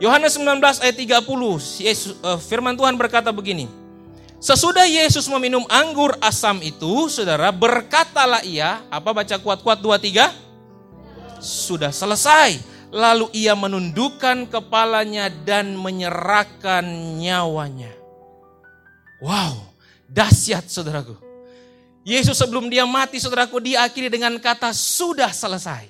Yohanes 0.00 0.38
19 0.38 0.62
ayat 0.80 0.96
30, 0.96 1.84
Yesus, 1.84 2.16
uh, 2.22 2.38
firman 2.40 2.78
Tuhan 2.78 2.96
berkata 2.96 3.34
begini. 3.34 3.68
Sesudah 4.40 4.88
Yesus 4.88 5.28
meminum 5.28 5.68
anggur 5.68 6.16
asam 6.24 6.64
itu, 6.64 7.12
saudara, 7.12 7.52
berkatalah 7.52 8.40
ia, 8.40 8.80
apa 8.88 9.12
baca 9.12 9.36
kuat-kuat 9.36 9.84
dua 9.84 10.00
tiga? 10.00 10.32
Sudah 11.44 11.92
selesai. 11.92 12.69
Lalu 12.90 13.30
ia 13.32 13.54
menundukkan 13.54 14.50
kepalanya 14.50 15.30
dan 15.30 15.78
menyerahkan 15.78 16.82
nyawanya. 17.22 17.94
Wow, 19.22 19.70
dahsyat 20.10 20.66
saudaraku. 20.66 21.14
Yesus 22.02 22.34
sebelum 22.34 22.66
dia 22.66 22.82
mati 22.88 23.22
saudaraku 23.22 23.62
diakhiri 23.62 24.10
dengan 24.10 24.34
kata 24.42 24.74
sudah 24.74 25.30
selesai. 25.30 25.86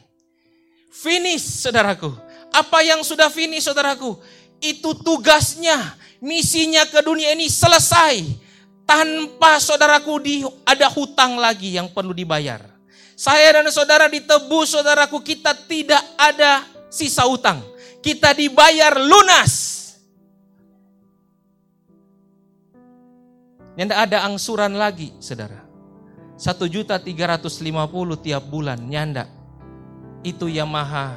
Finish 0.92 1.64
saudaraku. 1.64 2.12
Apa 2.52 2.82
yang 2.84 3.00
sudah 3.00 3.30
finish 3.30 3.64
saudaraku? 3.64 4.18
Itu 4.60 4.92
tugasnya, 5.00 5.96
misinya 6.20 6.84
ke 6.84 7.00
dunia 7.00 7.32
ini 7.32 7.48
selesai. 7.48 8.26
Tanpa 8.84 9.62
saudaraku 9.62 10.12
di, 10.20 10.42
ada 10.66 10.90
hutang 10.90 11.38
lagi 11.38 11.78
yang 11.78 11.88
perlu 11.94 12.10
dibayar. 12.10 12.60
Saya 13.14 13.60
dan 13.62 13.70
saudara 13.70 14.10
ditebus 14.10 14.74
saudaraku 14.74 15.22
kita 15.22 15.54
tidak 15.54 16.02
ada 16.18 16.66
sisa 16.90 17.24
utang. 17.30 17.62
Kita 18.02 18.34
dibayar 18.34 18.98
lunas. 18.98 19.78
Yang 23.78 23.96
ada 23.96 24.28
angsuran 24.28 24.76
lagi, 24.76 25.14
saudara. 25.22 25.64
Satu 26.36 26.68
juta 26.68 27.00
tiga 27.00 27.36
ratus 27.36 27.62
lima 27.64 27.88
puluh 27.88 28.18
tiap 28.18 28.44
bulan, 28.50 28.76
nyanda. 28.76 29.24
Itu 30.20 30.52
Yamaha 30.52 31.16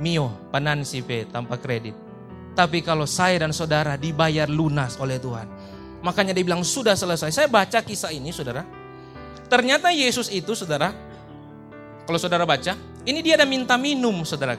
Mio 0.00 0.48
Panansi 0.48 1.04
P 1.04 1.28
tanpa 1.28 1.60
kredit. 1.60 1.92
Tapi 2.56 2.80
kalau 2.80 3.04
saya 3.04 3.44
dan 3.44 3.52
saudara 3.52 4.00
dibayar 4.00 4.48
lunas 4.48 4.96
oleh 4.96 5.20
Tuhan. 5.20 5.48
Makanya 6.00 6.32
dia 6.32 6.44
bilang 6.44 6.64
sudah 6.64 6.96
selesai. 6.96 7.32
Saya 7.32 7.48
baca 7.48 7.84
kisah 7.84 8.12
ini 8.12 8.32
saudara. 8.32 8.64
Ternyata 9.48 9.92
Yesus 9.92 10.32
itu 10.32 10.56
saudara. 10.56 10.92
Kalau 12.08 12.16
saudara 12.16 12.48
baca, 12.48 12.72
ini 13.06 13.22
dia 13.22 13.38
ada 13.38 13.46
minta 13.46 13.78
minum, 13.78 14.26
saudara. 14.26 14.58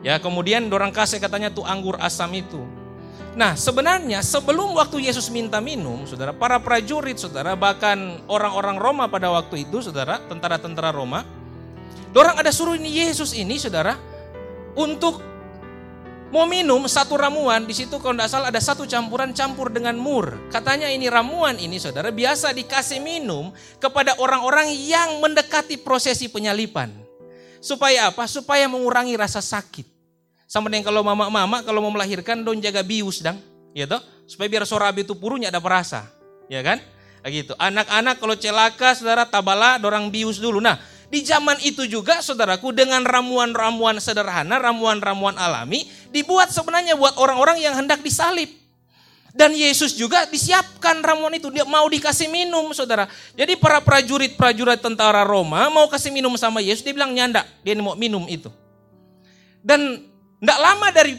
Ya, 0.00 0.16
kemudian 0.16 0.66
dorang 0.72 0.90
kasih 0.90 1.20
katanya 1.20 1.52
tuh 1.52 1.68
anggur 1.68 2.00
asam 2.00 2.32
itu. 2.32 2.64
Nah, 3.38 3.54
sebenarnya 3.54 4.24
sebelum 4.24 4.74
waktu 4.74 5.04
Yesus 5.06 5.30
minta 5.30 5.62
minum, 5.62 6.02
saudara, 6.08 6.34
para 6.34 6.58
prajurit, 6.58 7.20
saudara, 7.20 7.54
bahkan 7.54 8.18
orang-orang 8.26 8.80
Roma 8.80 9.04
pada 9.06 9.30
waktu 9.30 9.68
itu, 9.68 9.78
saudara, 9.84 10.18
tentara-tentara 10.26 10.90
Roma, 10.90 11.22
dorang 12.10 12.34
ada 12.34 12.50
suruh 12.50 12.74
ini 12.74 13.04
Yesus 13.04 13.36
ini, 13.36 13.60
saudara, 13.60 13.94
untuk 14.74 15.22
mau 16.28 16.44
minum 16.44 16.84
satu 16.84 17.16
ramuan 17.16 17.64
di 17.64 17.72
situ 17.72 17.96
kalau 18.00 18.16
tidak 18.16 18.30
salah 18.30 18.48
ada 18.52 18.60
satu 18.60 18.84
campuran 18.84 19.32
campur 19.32 19.72
dengan 19.72 19.96
mur. 19.96 20.36
Katanya 20.52 20.92
ini 20.92 21.08
ramuan 21.08 21.56
ini 21.56 21.80
saudara 21.80 22.12
biasa 22.12 22.52
dikasih 22.52 23.00
minum 23.00 23.48
kepada 23.80 24.16
orang-orang 24.20 24.72
yang 24.76 25.24
mendekati 25.24 25.80
prosesi 25.80 26.28
penyalipan. 26.28 27.07
Supaya 27.58 28.10
apa? 28.10 28.24
Supaya 28.30 28.66
mengurangi 28.70 29.14
rasa 29.18 29.42
sakit. 29.42 29.86
Sama 30.48 30.72
dengan 30.72 30.88
kalau 30.88 31.04
mama-mama 31.04 31.60
kalau 31.60 31.84
mau 31.84 31.92
melahirkan 31.92 32.40
don 32.40 32.56
jaga 32.56 32.80
bius 32.80 33.20
dang, 33.20 33.36
ya 33.76 33.84
toh? 33.84 34.00
Supaya 34.24 34.48
biar 34.48 34.64
sorabi 34.64 35.04
itu 35.04 35.12
purunya 35.12 35.52
ada 35.52 35.60
perasa, 35.60 36.08
ya 36.48 36.64
kan? 36.64 36.80
Gitu. 37.28 37.52
Anak-anak 37.60 38.16
kalau 38.16 38.32
celaka 38.32 38.96
saudara 38.96 39.28
tabala 39.28 39.76
dorang 39.76 40.08
bius 40.08 40.40
dulu. 40.40 40.64
Nah, 40.64 40.80
di 41.08 41.20
zaman 41.24 41.60
itu 41.64 41.84
juga 41.84 42.20
saudaraku 42.24 42.72
dengan 42.72 43.04
ramuan-ramuan 43.04 44.00
sederhana, 44.00 44.56
ramuan-ramuan 44.56 45.36
alami 45.36 45.88
dibuat 46.12 46.52
sebenarnya 46.52 46.96
buat 46.96 47.16
orang-orang 47.20 47.60
yang 47.60 47.76
hendak 47.76 48.00
disalib. 48.00 48.48
Dan 49.38 49.54
Yesus 49.54 49.94
juga 49.94 50.26
disiapkan 50.26 50.98
ramuan 50.98 51.30
itu. 51.30 51.46
Dia 51.54 51.62
mau 51.62 51.86
dikasih 51.86 52.26
minum 52.26 52.74
saudara. 52.74 53.06
Jadi 53.38 53.54
para 53.54 53.78
prajurit-prajurit 53.78 54.82
tentara 54.82 55.22
Roma 55.22 55.70
mau 55.70 55.86
kasih 55.86 56.10
minum 56.10 56.34
sama 56.34 56.58
Yesus. 56.58 56.82
Dia 56.82 56.90
bilang 56.90 57.14
nyanda. 57.14 57.46
Dia 57.62 57.78
mau 57.78 57.94
minum 57.94 58.26
itu. 58.26 58.50
Dan 59.62 60.02
tidak 60.42 60.58
lama 60.58 60.90
dari 60.90 61.14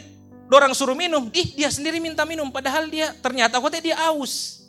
orang 0.52 0.76
suruh 0.76 0.92
minum. 0.92 1.32
Ih 1.32 1.56
dia 1.56 1.72
sendiri 1.72 1.96
minta 1.96 2.28
minum. 2.28 2.52
Padahal 2.52 2.92
dia 2.92 3.16
ternyata 3.24 3.56
kok 3.56 3.72
dia 3.80 3.96
aus. 4.12 4.68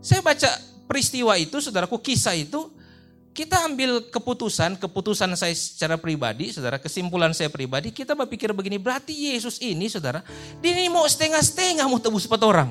Saya 0.00 0.24
baca 0.24 0.48
peristiwa 0.88 1.36
itu 1.36 1.60
saudaraku 1.60 2.00
kisah 2.00 2.32
itu 2.32 2.72
kita 3.30 3.62
ambil 3.62 4.02
keputusan, 4.10 4.74
keputusan 4.76 5.30
saya 5.38 5.54
secara 5.54 5.94
pribadi, 5.94 6.50
saudara, 6.50 6.82
kesimpulan 6.82 7.30
saya 7.30 7.46
pribadi, 7.46 7.94
kita 7.94 8.18
berpikir 8.18 8.50
begini, 8.50 8.76
berarti 8.76 9.14
Yesus 9.14 9.62
ini, 9.62 9.86
saudara, 9.86 10.26
dia 10.58 10.74
ini 10.74 10.90
mau 10.90 11.06
setengah-setengah 11.06 11.86
mau 11.86 12.02
tebus 12.02 12.26
empat 12.26 12.42
orang. 12.42 12.70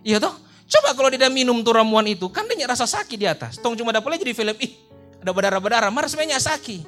Iya 0.00 0.16
toh? 0.16 0.32
Coba 0.68 0.92
kalau 0.96 1.08
dia 1.12 1.28
minum 1.32 1.60
tuh 1.60 1.76
ramuan 1.76 2.04
itu, 2.08 2.28
kan 2.32 2.44
dia 2.48 2.68
rasa 2.68 2.88
sakit 2.88 3.18
di 3.20 3.28
atas. 3.28 3.60
Tong 3.60 3.76
cuma 3.76 3.92
dapat 3.92 4.16
lagi 4.16 4.24
di 4.24 4.36
film, 4.36 4.56
ih 4.60 4.72
ada 5.18 5.34
berdarah-berdarah, 5.34 5.90
marah 5.92 6.08
sebenarnya 6.08 6.40
sakit. 6.40 6.86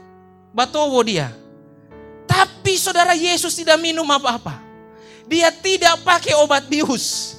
Batowo 0.54 1.00
dia. 1.02 1.34
Tapi 2.30 2.78
saudara 2.78 3.12
Yesus 3.18 3.58
tidak 3.58 3.76
minum 3.82 4.06
apa-apa. 4.06 4.62
Dia 5.26 5.50
tidak 5.50 6.02
pakai 6.06 6.38
obat 6.38 6.66
bius. 6.70 7.36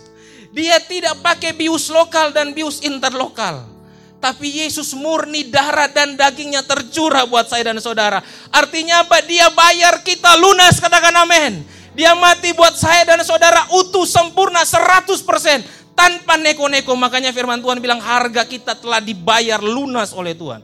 Dia 0.52 0.84
tidak 0.84 1.24
pakai 1.24 1.56
bius 1.56 1.88
lokal 1.88 2.36
dan 2.36 2.52
bius 2.52 2.84
interlokal. 2.84 3.71
Tapi 4.22 4.62
Yesus 4.62 4.94
murni 4.94 5.50
darah 5.50 5.90
dan 5.90 6.13
dagingnya 6.13 6.62
tercurah 6.62 7.25
buat 7.25 7.50
saya 7.50 7.74
dan 7.74 7.82
saudara. 7.82 8.22
Artinya 8.54 9.01
apa? 9.01 9.18
Dia 9.25 9.50
bayar 9.50 10.06
kita 10.06 10.38
lunas, 10.38 10.78
katakan 10.78 11.25
amin. 11.25 11.66
Dia 11.98 12.13
mati 12.13 12.54
buat 12.54 12.78
saya 12.78 13.04
dan 13.04 13.20
saudara 13.25 13.66
utuh, 13.74 14.06
sempurna, 14.06 14.62
100%. 14.62 15.82
Tanpa 15.98 16.40
neko-neko. 16.40 16.94
Makanya 16.94 17.34
firman 17.36 17.60
Tuhan 17.60 17.82
bilang 17.82 18.00
harga 18.00 18.46
kita 18.48 18.78
telah 18.78 19.01
dibayar 19.01 19.60
lunas 19.60 20.13
oleh 20.13 20.38
Tuhan. 20.38 20.63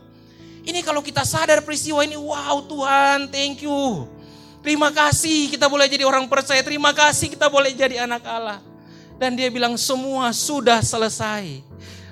Ini 0.64 0.86
kalau 0.86 1.02
kita 1.02 1.26
sadar 1.26 1.66
peristiwa 1.66 2.06
ini, 2.06 2.16
wow 2.16 2.62
Tuhan, 2.64 3.28
thank 3.34 3.66
you. 3.66 4.06
Terima 4.62 4.94
kasih 4.94 5.50
kita 5.50 5.66
boleh 5.66 5.90
jadi 5.90 6.06
orang 6.06 6.30
percaya. 6.30 6.62
Terima 6.62 6.94
kasih 6.94 7.34
kita 7.34 7.50
boleh 7.50 7.74
jadi 7.74 8.06
anak 8.06 8.22
Allah. 8.28 8.62
Dan 9.18 9.34
dia 9.34 9.50
bilang 9.50 9.74
semua 9.80 10.30
sudah 10.30 10.84
selesai. 10.84 11.66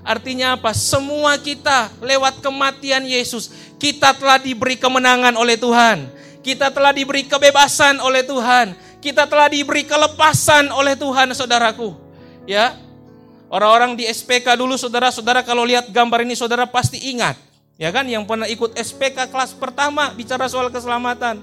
Artinya 0.06 0.54
apa? 0.54 0.70
Semua 0.78 1.34
kita 1.42 1.90
lewat 1.98 2.38
kematian 2.46 3.02
Yesus, 3.10 3.50
kita 3.82 4.14
telah 4.14 4.38
diberi 4.38 4.78
kemenangan 4.78 5.34
oleh 5.34 5.58
Tuhan. 5.58 6.06
Kita 6.46 6.70
telah 6.70 6.94
diberi 6.94 7.26
kebebasan 7.26 7.98
oleh 7.98 8.22
Tuhan. 8.22 8.78
Kita 9.02 9.26
telah 9.26 9.50
diberi 9.50 9.82
kelepasan 9.82 10.70
oleh 10.70 10.94
Tuhan, 10.94 11.34
saudaraku. 11.34 11.98
Ya, 12.46 12.78
orang-orang 13.50 13.98
di 13.98 14.06
SPK 14.06 14.54
dulu, 14.54 14.78
saudara-saudara 14.78 15.42
kalau 15.42 15.66
lihat 15.66 15.90
gambar 15.90 16.22
ini, 16.22 16.38
saudara 16.38 16.70
pasti 16.70 17.02
ingat. 17.10 17.34
Ya 17.82 17.90
kan, 17.90 18.06
yang 18.06 18.30
pernah 18.30 18.46
ikut 18.46 18.78
SPK 18.78 19.34
kelas 19.34 19.58
pertama 19.58 20.14
bicara 20.14 20.46
soal 20.46 20.70
keselamatan. 20.70 21.42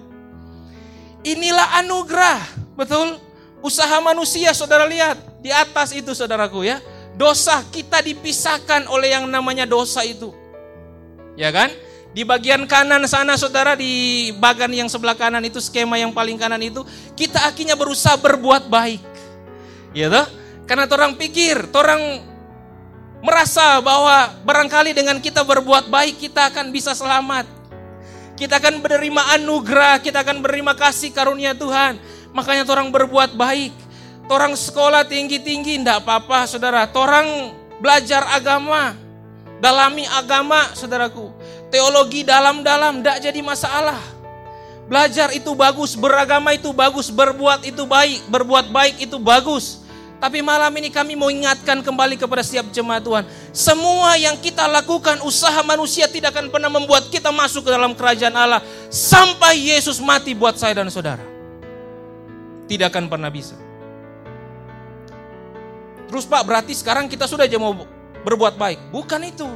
Inilah 1.26 1.82
anugerah, 1.82 2.38
betul? 2.78 3.18
Usaha 3.58 3.98
manusia, 3.98 4.54
saudara 4.54 4.86
lihat 4.86 5.18
di 5.42 5.50
atas 5.50 5.90
itu, 5.90 6.14
saudaraku 6.14 6.62
ya 6.62 6.78
Dosa 7.12 7.60
kita 7.68 8.00
dipisahkan 8.00 8.88
oleh 8.88 9.12
yang 9.12 9.28
namanya 9.28 9.68
dosa 9.68 10.00
itu. 10.02 10.32
Ya 11.36 11.52
kan? 11.52 11.68
Di 12.12 12.28
bagian 12.28 12.68
kanan 12.68 13.08
sana 13.08 13.40
saudara 13.40 13.72
di 13.72 14.32
bagian 14.36 14.68
yang 14.68 14.88
sebelah 14.88 15.16
kanan 15.16 15.40
itu 15.48 15.56
skema 15.64 15.96
yang 15.96 16.12
paling 16.12 16.36
kanan 16.36 16.60
itu 16.60 16.84
kita 17.16 17.40
akhirnya 17.48 17.72
berusaha 17.72 18.20
berbuat 18.20 18.68
baik. 18.68 19.00
Ya 19.96 20.12
toh? 20.12 20.28
Karena 20.68 20.88
orang 20.88 21.16
pikir, 21.16 21.68
orang 21.72 22.20
merasa 23.24 23.80
bahwa 23.80 24.34
barangkali 24.44 24.92
dengan 24.92 25.16
kita 25.20 25.40
berbuat 25.40 25.88
baik 25.88 26.20
kita 26.20 26.52
akan 26.52 26.68
bisa 26.68 26.92
selamat. 26.92 27.48
Kita 28.36 28.58
akan 28.58 28.82
menerima 28.82 29.22
anugerah, 29.40 30.02
kita 30.02 30.20
akan 30.20 30.42
menerima 30.42 30.72
kasih 30.74 31.14
karunia 31.14 31.54
Tuhan. 31.54 31.96
Makanya 32.32 32.64
orang 32.68 32.88
berbuat 32.88 33.36
baik. 33.36 33.72
Orang 34.32 34.56
sekolah 34.56 35.04
tinggi-tinggi, 35.04 35.76
tidak 35.76 36.08
apa-apa 36.08 36.48
saudara. 36.48 36.88
Orang 36.96 37.52
belajar 37.84 38.24
agama, 38.32 38.96
dalami 39.60 40.08
agama 40.08 40.72
saudaraku. 40.72 41.28
Teologi 41.68 42.24
dalam-dalam, 42.24 43.04
tidak 43.04 43.28
jadi 43.28 43.40
masalah. 43.44 44.00
Belajar 44.88 45.36
itu 45.36 45.52
bagus, 45.52 45.92
beragama 45.92 46.56
itu 46.56 46.72
bagus, 46.72 47.12
berbuat 47.12 47.68
itu 47.68 47.84
baik, 47.84 48.24
berbuat 48.32 48.72
baik 48.72 49.04
itu 49.04 49.20
bagus. 49.20 49.84
Tapi 50.16 50.40
malam 50.40 50.72
ini 50.80 50.88
kami 50.88 51.12
mau 51.12 51.28
ingatkan 51.28 51.84
kembali 51.84 52.16
kepada 52.16 52.40
setiap 52.40 52.72
jemaat 52.72 53.04
Tuhan. 53.04 53.28
Semua 53.52 54.16
yang 54.16 54.40
kita 54.40 54.64
lakukan, 54.64 55.20
usaha 55.28 55.60
manusia 55.60 56.08
tidak 56.08 56.32
akan 56.32 56.48
pernah 56.48 56.72
membuat 56.72 57.12
kita 57.12 57.28
masuk 57.28 57.68
ke 57.68 57.70
dalam 57.74 57.92
kerajaan 57.92 58.32
Allah. 58.32 58.64
Sampai 58.88 59.60
Yesus 59.60 60.00
mati 60.00 60.32
buat 60.32 60.56
saya 60.56 60.80
dan 60.80 60.88
saudara. 60.88 61.20
Tidak 62.64 62.88
akan 62.88 63.12
pernah 63.12 63.28
bisa. 63.28 63.61
Terus 66.12 66.28
Pak 66.28 66.44
berarti 66.44 66.76
sekarang 66.76 67.08
kita 67.08 67.24
sudah 67.24 67.48
aja 67.48 67.56
mau 67.56 67.72
berbuat 68.28 68.60
baik. 68.60 68.92
Bukan 68.92 69.24
itu. 69.24 69.48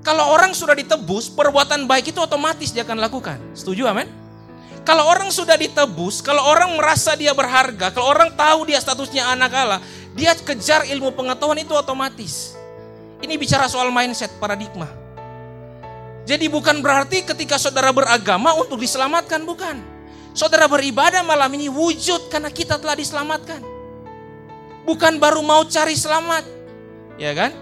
Kalau 0.00 0.32
orang 0.32 0.56
sudah 0.56 0.72
ditebus, 0.72 1.28
perbuatan 1.28 1.84
baik 1.84 2.16
itu 2.16 2.18
otomatis 2.24 2.72
dia 2.72 2.88
akan 2.88 2.96
lakukan. 2.96 3.36
Setuju 3.52 3.84
amin? 3.84 4.08
Kalau 4.82 5.06
orang 5.06 5.28
sudah 5.28 5.54
ditebus, 5.54 6.24
kalau 6.24 6.40
orang 6.42 6.72
merasa 6.74 7.12
dia 7.14 7.36
berharga, 7.36 7.92
kalau 7.92 8.08
orang 8.10 8.32
tahu 8.32 8.66
dia 8.66 8.80
statusnya 8.80 9.28
anak 9.28 9.52
Allah, 9.52 9.80
dia 10.16 10.32
kejar 10.34 10.88
ilmu 10.88 11.12
pengetahuan 11.14 11.60
itu 11.60 11.76
otomatis. 11.76 12.56
Ini 13.22 13.36
bicara 13.38 13.68
soal 13.70 13.94
mindset, 13.94 14.32
paradigma. 14.42 14.90
Jadi 16.26 16.50
bukan 16.50 16.82
berarti 16.82 17.22
ketika 17.22 17.60
saudara 17.60 17.94
beragama 17.94 18.56
untuk 18.58 18.80
diselamatkan, 18.80 19.46
bukan. 19.46 19.78
Saudara 20.34 20.64
beribadah 20.64 21.22
malam 21.22 21.52
ini 21.54 21.68
wujud 21.68 22.26
karena 22.26 22.50
kita 22.50 22.80
telah 22.80 22.96
diselamatkan. 22.98 23.71
Bukan 24.82 25.22
baru 25.22 25.42
mau 25.46 25.62
cari 25.66 25.94
selamat. 25.94 26.44
Ya 27.18 27.30
kan? 27.36 27.54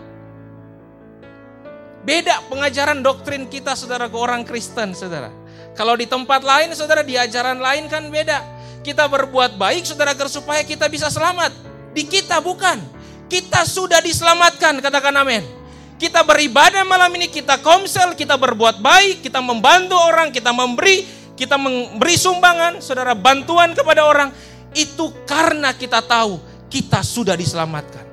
Beda 2.01 2.41
pengajaran 2.49 3.05
doktrin 3.05 3.45
kita 3.45 3.77
saudara 3.77 4.09
ke 4.09 4.17
orang 4.17 4.41
Kristen 4.49 4.97
saudara. 4.97 5.29
Kalau 5.77 5.93
di 6.01 6.09
tempat 6.09 6.41
lain 6.41 6.73
saudara 6.73 7.05
di 7.05 7.21
ajaran 7.21 7.61
lain 7.61 7.93
kan 7.93 8.09
beda. 8.09 8.41
Kita 8.81 9.05
berbuat 9.05 9.61
baik 9.61 9.85
saudara 9.85 10.17
agar 10.17 10.33
supaya 10.33 10.65
kita 10.65 10.89
bisa 10.89 11.13
selamat. 11.13 11.53
Di 11.93 12.09
kita 12.09 12.41
bukan. 12.41 12.81
Kita 13.29 13.69
sudah 13.69 14.01
diselamatkan 14.01 14.81
katakan 14.81 15.13
amin. 15.21 15.45
Kita 16.01 16.25
beribadah 16.25 16.81
malam 16.89 17.13
ini, 17.21 17.29
kita 17.29 17.61
komsel, 17.61 18.17
kita 18.17 18.41
berbuat 18.41 18.81
baik, 18.81 19.21
kita 19.21 19.45
membantu 19.45 20.01
orang, 20.01 20.33
kita 20.33 20.49
memberi, 20.49 21.05
kita 21.37 21.61
memberi 21.61 22.17
sumbangan, 22.17 22.81
saudara 22.81 23.13
bantuan 23.13 23.77
kepada 23.77 24.09
orang. 24.09 24.33
Itu 24.73 25.13
karena 25.29 25.77
kita 25.77 26.01
tahu 26.01 26.50
kita 26.71 27.03
sudah 27.03 27.35
diselamatkan. 27.35 28.07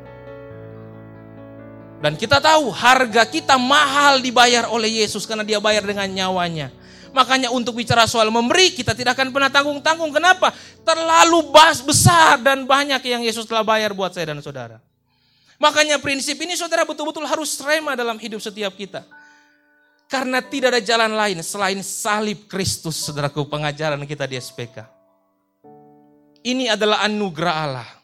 Dan 1.97 2.13
kita 2.13 2.37
tahu 2.37 2.69
harga 2.69 3.25
kita 3.25 3.57
mahal 3.57 4.21
dibayar 4.21 4.69
oleh 4.69 5.01
Yesus 5.01 5.25
karena 5.25 5.41
dia 5.41 5.57
bayar 5.57 5.81
dengan 5.81 6.05
nyawanya. 6.05 6.69
Makanya 7.09 7.49
untuk 7.49 7.81
bicara 7.81 8.05
soal 8.05 8.29
memberi 8.29 8.69
kita 8.69 8.93
tidak 8.93 9.17
akan 9.17 9.33
pernah 9.33 9.49
tanggung-tanggung. 9.49 10.13
Kenapa? 10.13 10.53
Terlalu 10.85 11.49
besar 11.81 12.37
dan 12.37 12.69
banyak 12.69 13.01
yang 13.01 13.25
Yesus 13.25 13.49
telah 13.49 13.65
bayar 13.65 13.97
buat 13.97 14.13
saya 14.13 14.29
dan 14.29 14.37
saudara. 14.45 14.77
Makanya 15.57 15.97
prinsip 15.97 16.37
ini 16.37 16.53
saudara 16.53 16.85
betul-betul 16.85 17.25
harus 17.25 17.57
rema 17.65 17.97
dalam 17.97 18.21
hidup 18.21 18.37
setiap 18.37 18.77
kita. 18.77 19.01
Karena 20.05 20.39
tidak 20.39 20.77
ada 20.77 20.81
jalan 20.85 21.11
lain 21.17 21.41
selain 21.41 21.81
salib 21.81 22.45
Kristus, 22.45 22.95
saudaraku, 23.09 23.43
pengajaran 23.49 23.99
kita 24.05 24.29
di 24.29 24.37
SPK. 24.37 24.85
Ini 26.45 26.77
adalah 26.77 27.03
anugerah 27.03 27.55
Allah. 27.57 27.96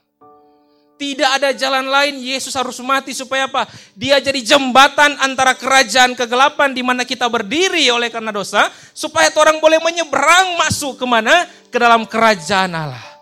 Tidak 0.94 1.26
ada 1.26 1.50
jalan 1.52 1.90
lain, 1.90 2.22
Yesus 2.22 2.54
harus 2.54 2.78
mati 2.80 3.18
supaya 3.18 3.50
apa? 3.50 3.66
Dia 3.98 4.22
jadi 4.22 4.40
jembatan 4.46 5.18
antara 5.20 5.58
kerajaan 5.58 6.14
kegelapan 6.14 6.70
di 6.70 6.86
mana 6.86 7.02
kita 7.02 7.26
berdiri 7.26 7.90
oleh 7.90 8.14
karena 8.14 8.30
dosa, 8.30 8.70
supaya 8.94 9.34
orang 9.34 9.58
boleh 9.58 9.82
menyeberang 9.82 10.54
masuk 10.62 11.02
ke 11.02 11.06
mana? 11.10 11.50
Ke 11.74 11.82
dalam 11.82 12.06
kerajaan 12.06 12.72
Allah. 12.78 13.14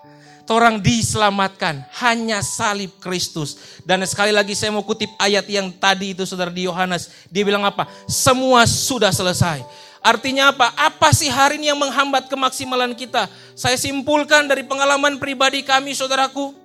Orang 0.52 0.84
diselamatkan 0.84 1.88
hanya 2.04 2.44
salib 2.44 2.92
Kristus. 3.00 3.80
Dan 3.88 4.04
sekali 4.04 4.36
lagi 4.36 4.52
saya 4.52 4.76
mau 4.76 4.84
kutip 4.84 5.08
ayat 5.16 5.48
yang 5.48 5.72
tadi 5.72 6.12
itu 6.12 6.28
saudara 6.28 6.52
di 6.52 6.68
Yohanes. 6.68 7.08
Dia 7.32 7.48
bilang 7.48 7.64
apa? 7.64 7.88
Semua 8.04 8.68
sudah 8.68 9.16
selesai. 9.16 9.64
Artinya 10.04 10.52
apa? 10.52 10.76
Apa 10.76 11.16
sih 11.16 11.32
hari 11.32 11.56
ini 11.56 11.72
yang 11.72 11.80
menghambat 11.80 12.28
kemaksimalan 12.28 12.92
kita? 13.00 13.32
Saya 13.56 13.80
simpulkan 13.80 14.44
dari 14.44 14.68
pengalaman 14.68 15.24
pribadi 15.24 15.64
kami 15.64 15.96
saudaraku 15.96 16.61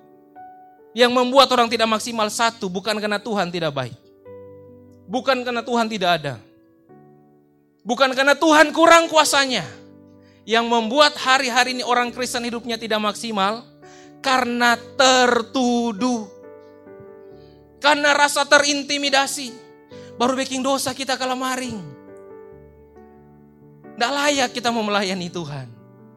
yang 0.97 1.13
membuat 1.13 1.53
orang 1.53 1.69
tidak 1.69 1.85
maksimal 1.85 2.25
satu 2.25 2.65
bukan 2.73 2.97
karena 2.97 3.21
Tuhan 3.21 3.53
tidak 3.53 3.69
baik. 3.69 3.93
Bukan 5.05 5.45
karena 5.45 5.61
Tuhan 5.61 5.85
tidak 5.85 6.09
ada. 6.17 6.41
Bukan 7.85 8.17
karena 8.17 8.33
Tuhan 8.33 8.73
kurang 8.73 9.05
kuasanya. 9.05 9.61
Yang 10.41 10.65
membuat 10.65 11.13
hari-hari 11.13 11.77
ini 11.77 11.85
orang 11.85 12.09
Kristen 12.09 12.41
hidupnya 12.49 12.81
tidak 12.81 12.97
maksimal 12.97 13.61
karena 14.25 14.73
tertuduh. 14.97 16.25
Karena 17.77 18.17
rasa 18.17 18.49
terintimidasi. 18.49 19.53
Baru 20.17 20.33
baking 20.33 20.65
dosa 20.65 20.97
kita 20.97 21.13
kalah 21.13 21.37
maring. 21.37 21.77
Tidak 23.93 24.11
layak 24.17 24.49
kita 24.49 24.73
memelayani 24.73 25.29
Tuhan. 25.29 25.69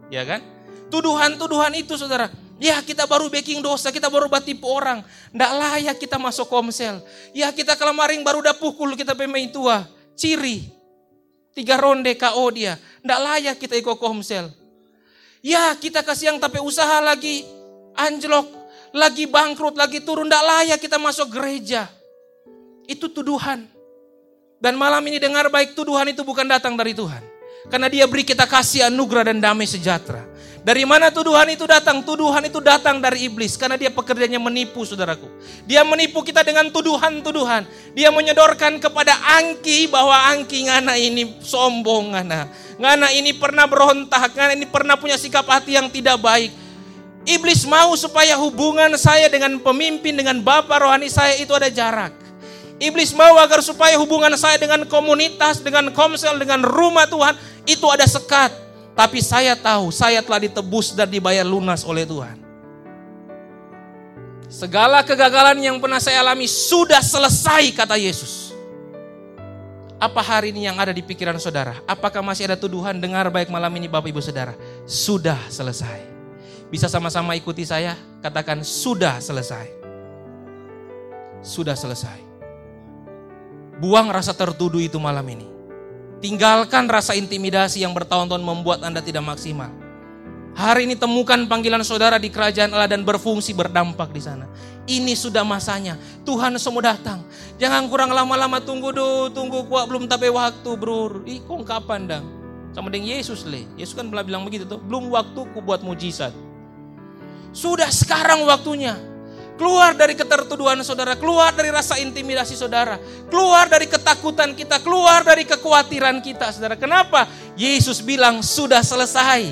Ya 0.08 0.24
kan? 0.24 0.40
Tuduhan-tuduhan 0.88 1.76
itu 1.76 2.00
saudara 2.00 2.32
Ya 2.60 2.76
kita 2.84 3.08
baru 3.08 3.32
baking 3.32 3.64
dosa, 3.64 3.88
kita 3.88 4.12
baru 4.12 4.28
batipu 4.28 4.68
orang. 4.68 5.00
Tidak 5.32 5.52
layak 5.56 5.96
kita 5.96 6.20
masuk 6.20 6.44
komsel. 6.44 7.00
Ya 7.32 7.48
kita 7.56 7.72
kelemaring 7.72 8.20
baru 8.20 8.44
udah 8.44 8.52
pukul 8.52 8.92
kita 9.00 9.16
pemain 9.16 9.48
tua. 9.48 9.88
Ciri. 10.12 10.68
Tiga 11.56 11.80
ronde 11.80 12.12
KO 12.20 12.44
dia. 12.52 12.76
Tidak 12.76 13.20
layak 13.24 13.56
kita 13.56 13.80
ikut 13.80 13.96
komsel. 13.96 14.52
Ya 15.40 15.72
kita 15.72 16.04
kasih 16.04 16.36
yang 16.36 16.38
tapi 16.38 16.60
usaha 16.60 17.00
lagi 17.00 17.48
anjlok. 17.96 18.60
Lagi 18.92 19.24
bangkrut, 19.24 19.80
lagi 19.80 20.04
turun. 20.04 20.28
Tidak 20.28 20.44
layak 20.44 20.78
kita 20.84 21.00
masuk 21.00 21.32
gereja. 21.32 21.88
Itu 22.84 23.08
tuduhan. 23.08 23.64
Dan 24.60 24.76
malam 24.76 25.00
ini 25.08 25.16
dengar 25.16 25.48
baik 25.48 25.72
tuduhan 25.72 26.12
itu 26.12 26.20
bukan 26.20 26.44
datang 26.44 26.76
dari 26.76 26.92
Tuhan. 26.92 27.24
Karena 27.72 27.88
dia 27.88 28.04
beri 28.04 28.28
kita 28.28 28.44
kasih 28.44 28.92
anugerah 28.92 29.32
dan 29.32 29.40
damai 29.40 29.64
sejahtera. 29.64 30.28
Dari 30.60 30.84
mana 30.84 31.08
tuduhan 31.08 31.48
itu 31.48 31.64
datang? 31.64 32.04
Tuduhan 32.04 32.44
itu 32.44 32.60
datang 32.60 33.00
dari 33.00 33.24
iblis 33.24 33.56
karena 33.56 33.80
dia 33.80 33.88
pekerjaannya 33.88 34.36
menipu 34.36 34.84
saudaraku. 34.84 35.24
Dia 35.64 35.80
menipu 35.88 36.20
kita 36.20 36.44
dengan 36.44 36.68
tuduhan-tuduhan. 36.68 37.64
Dia 37.96 38.12
menyodorkan 38.12 38.76
kepada 38.76 39.16
Angki 39.40 39.88
bahwa 39.88 40.12
Angki 40.12 40.68
ngana 40.68 41.00
ini 41.00 41.40
sombong 41.40 42.12
ngana. 42.12 42.52
Ngana 42.76 43.08
ini 43.16 43.32
pernah 43.32 43.64
berontak, 43.64 44.36
ngana 44.36 44.52
ini 44.52 44.68
pernah 44.68 45.00
punya 45.00 45.16
sikap 45.16 45.48
hati 45.48 45.80
yang 45.80 45.88
tidak 45.88 46.20
baik. 46.20 46.52
Iblis 47.24 47.64
mau 47.64 47.96
supaya 47.96 48.36
hubungan 48.36 48.92
saya 49.00 49.32
dengan 49.32 49.56
pemimpin, 49.60 50.16
dengan 50.16 50.40
bapak 50.44 50.84
rohani 50.84 51.08
saya 51.08 51.40
itu 51.40 51.52
ada 51.56 51.72
jarak. 51.72 52.12
Iblis 52.80 53.12
mau 53.12 53.36
agar 53.36 53.60
supaya 53.60 53.96
hubungan 54.00 54.32
saya 54.40 54.56
dengan 54.56 54.88
komunitas, 54.88 55.60
dengan 55.60 55.92
komsel, 55.92 56.40
dengan 56.40 56.64
rumah 56.64 57.04
Tuhan 57.08 57.36
itu 57.68 57.84
ada 57.92 58.08
sekat. 58.08 58.69
Tapi 59.00 59.24
saya 59.24 59.56
tahu 59.56 59.88
saya 59.88 60.20
telah 60.20 60.44
ditebus 60.44 60.92
dan 60.92 61.08
dibayar 61.08 61.40
lunas 61.40 61.88
oleh 61.88 62.04
Tuhan. 62.04 62.36
Segala 64.44 65.00
kegagalan 65.00 65.56
yang 65.56 65.80
pernah 65.80 65.96
saya 65.96 66.20
alami 66.20 66.44
sudah 66.44 67.00
selesai 67.00 67.72
kata 67.72 67.96
Yesus. 67.96 68.52
Apa 69.96 70.20
hari 70.20 70.52
ini 70.52 70.68
yang 70.68 70.76
ada 70.76 70.92
di 70.92 71.00
pikiran 71.00 71.40
saudara? 71.40 71.80
Apakah 71.88 72.20
masih 72.20 72.44
ada 72.52 72.60
tuduhan? 72.60 73.00
Dengar 73.00 73.24
baik 73.32 73.48
malam 73.48 73.72
ini 73.80 73.88
Bapak 73.88 74.12
Ibu 74.12 74.20
Saudara. 74.20 74.52
Sudah 74.84 75.40
selesai. 75.48 76.04
Bisa 76.68 76.84
sama-sama 76.84 77.32
ikuti 77.40 77.64
saya? 77.64 77.96
Katakan 78.20 78.60
sudah 78.60 79.16
selesai. 79.16 79.64
Sudah 81.40 81.72
selesai. 81.72 82.20
Buang 83.80 84.12
rasa 84.12 84.36
tertuduh 84.36 84.80
itu 84.84 85.00
malam 85.00 85.24
ini. 85.24 85.59
Tinggalkan 86.20 86.85
rasa 86.85 87.16
intimidasi 87.16 87.80
yang 87.80 87.96
bertahun-tahun 87.96 88.44
membuat 88.44 88.85
Anda 88.85 89.00
tidak 89.00 89.24
maksimal. 89.24 89.72
Hari 90.52 90.85
ini 90.85 90.92
temukan 90.92 91.40
panggilan 91.48 91.80
saudara 91.80 92.20
di 92.20 92.28
kerajaan 92.28 92.76
Allah 92.76 92.92
dan 92.92 93.00
berfungsi 93.00 93.56
berdampak 93.56 94.12
di 94.12 94.20
sana. 94.20 94.44
Ini 94.85 95.16
sudah 95.16 95.40
masanya. 95.48 95.96
Tuhan 96.28 96.52
semua 96.61 96.92
datang. 96.92 97.24
Jangan 97.56 97.88
kurang 97.88 98.12
lama-lama 98.12 98.61
tunggu 98.61 98.92
do, 98.92 99.33
tunggu 99.33 99.64
kuat 99.64 99.88
belum 99.88 100.04
tapi 100.04 100.28
waktu, 100.28 100.70
Bro. 100.76 101.24
Ih, 101.24 101.40
kok 101.40 101.64
kapan 101.64 102.04
dang? 102.04 102.24
Sama 102.76 102.92
dengan 102.92 103.16
Yesus 103.16 103.48
le. 103.48 103.64
Yesus 103.80 103.96
kan 103.96 104.12
pernah 104.12 104.20
bilang 104.20 104.44
begitu 104.44 104.68
tuh. 104.68 104.76
Belum 104.76 105.09
waktu 105.09 105.40
ku 105.56 105.59
buat 105.64 105.80
mujizat. 105.80 106.37
Sudah 107.56 107.88
sekarang 107.88 108.44
waktunya. 108.44 108.94
Keluar 109.60 109.92
dari 109.92 110.16
ketertuduhan 110.16 110.80
saudara, 110.80 111.20
keluar 111.20 111.52
dari 111.52 111.68
rasa 111.68 112.00
intimidasi 112.00 112.56
saudara, 112.56 112.96
keluar 113.28 113.68
dari 113.68 113.84
ketakutan 113.84 114.56
kita, 114.56 114.80
keluar 114.80 115.20
dari 115.20 115.44
kekhawatiran 115.44 116.16
kita 116.24 116.48
saudara. 116.48 116.80
Kenapa? 116.80 117.28
Yesus 117.60 118.00
bilang 118.00 118.40
sudah 118.40 118.80
selesai. 118.80 119.44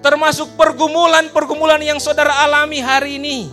Termasuk 0.00 0.56
pergumulan-pergumulan 0.56 1.76
yang 1.84 2.00
saudara 2.00 2.40
alami 2.40 2.80
hari 2.80 3.20
ini. 3.20 3.52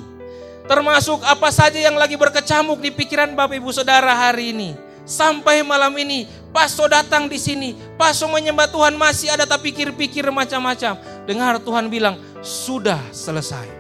Termasuk 0.64 1.20
apa 1.28 1.52
saja 1.52 1.76
yang 1.76 2.00
lagi 2.00 2.16
berkecamuk 2.16 2.80
di 2.80 2.88
pikiran 2.88 3.36
Bapak 3.36 3.60
Ibu 3.60 3.76
Saudara 3.76 4.16
hari 4.16 4.56
ini. 4.56 4.80
Sampai 5.04 5.60
malam 5.60 5.92
ini, 6.00 6.24
Paso 6.56 6.88
datang 6.88 7.28
di 7.28 7.36
sini. 7.36 7.76
Paso 8.00 8.32
menyembah 8.32 8.72
Tuhan 8.72 8.96
masih 8.96 9.28
ada 9.28 9.44
tak 9.44 9.60
pikir-pikir 9.60 10.24
macam-macam. 10.32 10.96
Dengar 11.28 11.60
Tuhan 11.60 11.92
bilang, 11.92 12.16
sudah 12.40 13.00
selesai. 13.12 13.77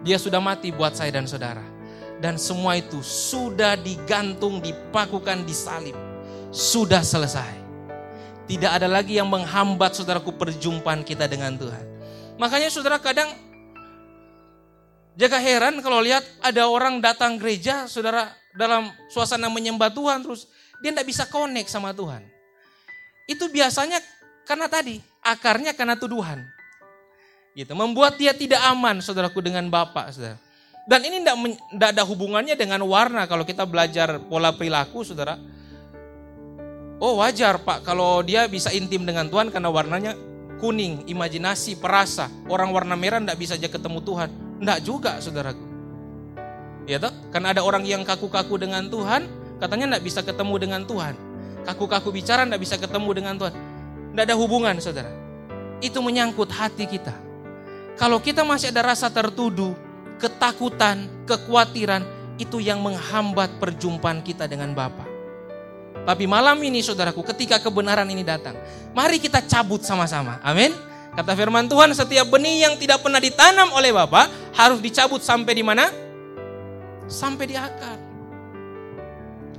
Dia 0.00 0.16
sudah 0.16 0.40
mati 0.40 0.72
buat 0.72 0.96
saya 0.96 1.12
dan 1.12 1.28
saudara. 1.28 1.64
Dan 2.20 2.36
semua 2.36 2.76
itu 2.76 3.00
sudah 3.00 3.80
digantung, 3.80 4.60
dipakukan, 4.60 5.44
disalib. 5.48 5.96
Sudah 6.52 7.00
selesai. 7.00 7.60
Tidak 8.50 8.66
ada 8.66 8.90
lagi 8.90 9.16
yang 9.16 9.30
menghambat 9.30 9.94
saudaraku 9.94 10.34
perjumpaan 10.34 11.06
kita 11.06 11.30
dengan 11.30 11.54
Tuhan. 11.54 11.84
Makanya 12.40 12.72
saudara 12.72 12.98
kadang 12.98 13.30
jaga 15.14 15.38
heran 15.38 15.78
kalau 15.84 16.02
lihat 16.02 16.24
ada 16.42 16.66
orang 16.66 16.98
datang 16.98 17.38
gereja, 17.38 17.86
saudara 17.86 18.32
dalam 18.56 18.90
suasana 19.12 19.46
menyembah 19.46 19.94
Tuhan 19.94 20.26
terus 20.26 20.50
dia 20.82 20.90
tidak 20.90 21.06
bisa 21.06 21.28
connect 21.28 21.70
sama 21.70 21.94
Tuhan. 21.94 22.24
Itu 23.30 23.46
biasanya 23.46 24.02
karena 24.48 24.66
tadi 24.66 24.98
akarnya 25.22 25.76
karena 25.76 25.94
tuduhan. 25.94 26.42
Gitu, 27.50 27.72
membuat 27.74 28.14
dia 28.14 28.30
tidak 28.30 28.62
aman 28.62 29.02
saudaraku 29.02 29.42
dengan 29.42 29.66
Bapak, 29.66 30.14
saudara. 30.14 30.38
Dan 30.86 31.06
ini 31.06 31.22
tidak 31.22 31.88
ada 31.94 32.02
hubungannya 32.02 32.54
dengan 32.58 32.82
warna 32.86 33.26
kalau 33.26 33.46
kita 33.46 33.66
belajar 33.66 34.22
pola 34.26 34.50
perilaku, 34.54 35.02
saudara. 35.06 35.38
Oh 37.00 37.16
wajar 37.16 37.56
Pak 37.56 37.80
kalau 37.80 38.20
dia 38.20 38.44
bisa 38.44 38.68
intim 38.76 39.08
dengan 39.08 39.24
Tuhan 39.32 39.48
karena 39.48 39.72
warnanya 39.72 40.12
kuning, 40.60 41.08
imajinasi, 41.08 41.80
perasa. 41.80 42.28
Orang 42.44 42.76
warna 42.76 42.92
merah 42.92 43.22
tidak 43.24 43.40
bisa 43.40 43.56
aja 43.56 43.72
ketemu 43.72 44.04
Tuhan. 44.04 44.28
Tidak 44.60 44.78
juga 44.84 45.16
saudaraku. 45.16 45.64
Ya 46.84 47.00
toh? 47.00 47.14
Karena 47.32 47.56
ada 47.56 47.64
orang 47.64 47.88
yang 47.88 48.04
kaku-kaku 48.04 48.60
dengan 48.60 48.90
Tuhan, 48.92 49.24
katanya 49.62 49.96
tidak 49.96 50.02
bisa 50.04 50.20
ketemu 50.20 50.54
dengan 50.60 50.80
Tuhan. 50.84 51.14
Kaku-kaku 51.64 52.12
bicara 52.12 52.44
tidak 52.44 52.60
bisa 52.60 52.76
ketemu 52.76 53.10
dengan 53.16 53.34
Tuhan. 53.40 53.54
Tidak 54.12 54.24
ada 54.26 54.36
hubungan 54.36 54.74
saudara. 54.82 55.12
Itu 55.80 56.04
menyangkut 56.04 56.52
hati 56.52 56.84
kita. 56.84 57.29
Kalau 58.00 58.16
kita 58.16 58.40
masih 58.48 58.72
ada 58.72 58.96
rasa 58.96 59.12
tertuduh, 59.12 59.76
ketakutan, 60.16 61.04
kekhawatiran, 61.28 62.00
itu 62.40 62.56
yang 62.56 62.80
menghambat 62.80 63.60
perjumpaan 63.60 64.24
kita 64.24 64.48
dengan 64.48 64.72
Bapa. 64.72 65.04
Tapi 66.08 66.24
malam 66.24 66.56
ini 66.64 66.80
saudaraku, 66.80 67.20
ketika 67.28 67.60
kebenaran 67.60 68.08
ini 68.08 68.24
datang, 68.24 68.56
mari 68.96 69.20
kita 69.20 69.44
cabut 69.44 69.84
sama-sama. 69.84 70.40
Amin. 70.40 70.72
Kata 71.12 71.36
firman 71.36 71.68
Tuhan, 71.68 71.92
setiap 71.92 72.24
benih 72.32 72.64
yang 72.64 72.80
tidak 72.80 73.04
pernah 73.04 73.20
ditanam 73.20 73.68
oleh 73.76 73.92
Bapa 73.92 74.32
harus 74.56 74.80
dicabut 74.80 75.20
sampai 75.20 75.52
di 75.52 75.60
mana? 75.60 75.92
Sampai 77.04 77.52
di 77.52 77.56
akar. 77.60 78.00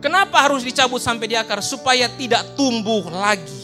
Kenapa 0.02 0.50
harus 0.50 0.66
dicabut 0.66 0.98
sampai 0.98 1.30
di 1.30 1.38
akar? 1.38 1.62
Supaya 1.62 2.10
tidak 2.18 2.58
tumbuh 2.58 3.06
lagi. 3.14 3.61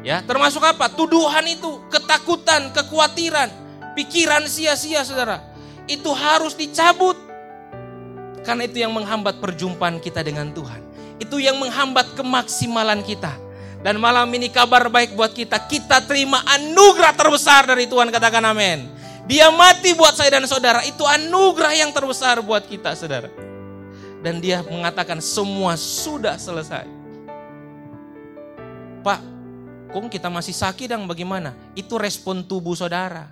Ya, 0.00 0.24
termasuk 0.24 0.64
apa? 0.64 0.88
Tuduhan 0.88 1.44
itu, 1.44 1.84
ketakutan, 1.92 2.72
kekhawatiran, 2.72 3.52
pikiran 3.92 4.48
sia-sia 4.48 5.04
Saudara. 5.04 5.44
Itu 5.84 6.16
harus 6.16 6.56
dicabut. 6.56 7.16
Karena 8.40 8.64
itu 8.64 8.80
yang 8.80 8.96
menghambat 8.96 9.36
perjumpaan 9.36 10.00
kita 10.00 10.24
dengan 10.24 10.48
Tuhan. 10.56 10.80
Itu 11.20 11.36
yang 11.36 11.60
menghambat 11.60 12.16
kemaksimalan 12.16 13.04
kita. 13.04 13.36
Dan 13.84 14.00
malam 14.00 14.28
ini 14.32 14.48
kabar 14.48 14.88
baik 14.88 15.12
buat 15.12 15.36
kita. 15.36 15.60
Kita 15.68 16.04
terima 16.08 16.40
anugerah 16.48 17.12
terbesar 17.12 17.68
dari 17.68 17.84
Tuhan. 17.84 18.08
Katakan 18.08 18.40
amin. 18.48 18.88
Dia 19.28 19.52
mati 19.52 19.92
buat 19.92 20.16
saya 20.16 20.40
dan 20.40 20.48
saudara. 20.48 20.80
Itu 20.88 21.04
anugerah 21.04 21.76
yang 21.76 21.92
terbesar 21.92 22.40
buat 22.40 22.64
kita 22.64 22.96
saudara. 22.96 23.28
Dan 24.24 24.40
dia 24.40 24.64
mengatakan 24.64 25.20
semua 25.20 25.76
sudah 25.76 26.40
selesai. 26.40 26.88
Pak, 29.00 29.20
Kok 29.90 30.06
kita 30.06 30.30
masih 30.30 30.54
sakit 30.54 30.94
dan 30.94 31.02
bagaimana? 31.10 31.50
Itu 31.74 31.98
respon 31.98 32.46
tubuh 32.46 32.78
saudara. 32.78 33.26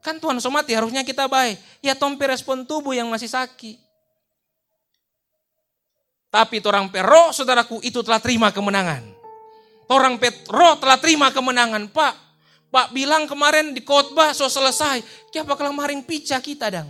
Kan 0.00 0.16
Tuhan 0.16 0.40
somati 0.40 0.72
harusnya 0.72 1.04
kita 1.04 1.28
baik. 1.28 1.60
Ya 1.84 1.92
tompi 1.92 2.24
respon 2.24 2.64
tubuh 2.64 2.96
yang 2.96 3.12
masih 3.12 3.28
sakit. 3.28 3.76
Tapi 6.28 6.60
orang 6.64 6.88
pero 6.88 7.32
saudaraku 7.32 7.80
itu 7.84 8.00
telah 8.00 8.20
terima 8.20 8.48
kemenangan. 8.48 9.04
Orang 9.88 10.20
Petro 10.20 10.76
telah 10.80 11.00
terima 11.00 11.32
kemenangan. 11.32 11.88
Pak, 11.88 12.14
Pak 12.68 12.86
bilang 12.92 13.24
kemarin 13.24 13.72
di 13.72 13.80
khotbah 13.84 14.36
so 14.36 14.48
selesai. 14.48 15.00
Siapa 15.32 15.56
kalau 15.56 15.72
maring 15.72 16.04
pica 16.04 16.40
kita 16.40 16.68
dang. 16.68 16.88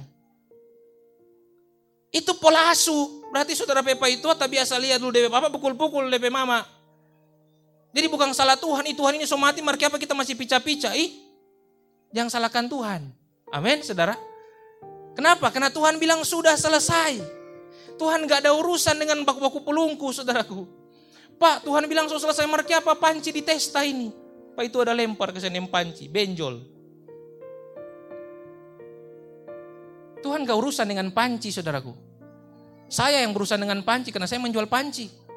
Itu 2.10 2.38
pola 2.38 2.70
asu. 2.70 3.22
Berarti 3.30 3.54
saudara 3.54 3.84
Pepa 3.84 4.10
itu 4.10 4.26
atau 4.26 4.46
biasa 4.46 4.80
lihat 4.80 4.98
dulu 4.98 5.10
DP 5.14 5.26
Papa 5.30 5.50
pukul-pukul 5.50 6.10
DP 6.10 6.30
Mama. 6.30 6.77
Jadi 7.88 8.06
bukan 8.12 8.36
salah 8.36 8.60
Tuhan, 8.60 8.84
itu 8.84 9.00
Tuhan 9.00 9.16
ini 9.16 9.24
so 9.24 9.40
mati, 9.40 9.64
mari 9.64 9.80
apa 9.80 9.96
kita 9.96 10.12
masih 10.12 10.36
pica-pica? 10.36 10.92
Ih, 10.92 11.08
jangan 12.12 12.28
salahkan 12.28 12.68
Tuhan. 12.68 13.08
Amin, 13.48 13.80
saudara. 13.80 14.12
Kenapa? 15.16 15.48
Karena 15.48 15.72
Tuhan 15.72 15.96
bilang 15.96 16.20
sudah 16.20 16.52
selesai. 16.52 17.16
Tuhan 17.96 18.28
gak 18.28 18.46
ada 18.46 18.52
urusan 18.54 18.94
dengan 18.94 19.24
baku-baku 19.24 19.64
pelungku, 19.64 20.12
saudaraku. 20.12 20.68
Pak, 21.40 21.64
Tuhan 21.64 21.88
bilang 21.88 22.06
sudah 22.06 22.28
selesai, 22.28 22.44
mari 22.44 22.68
apa 22.76 22.92
panci 22.94 23.32
di 23.32 23.40
testa 23.40 23.82
ini. 23.82 24.12
Pak 24.52 24.62
itu 24.68 24.78
ada 24.84 24.92
lempar 24.92 25.32
ke 25.32 25.40
sana 25.40 25.58
panci, 25.66 26.06
benjol. 26.12 26.60
Tuhan 30.20 30.44
gak 30.44 30.58
urusan 30.60 30.86
dengan 30.86 31.08
panci, 31.08 31.48
saudaraku. 31.48 31.96
Saya 32.88 33.24
yang 33.24 33.32
berurusan 33.32 33.60
dengan 33.60 33.80
panci 33.80 34.12
karena 34.12 34.28
saya 34.28 34.40
menjual 34.40 34.64
panci 34.68 35.27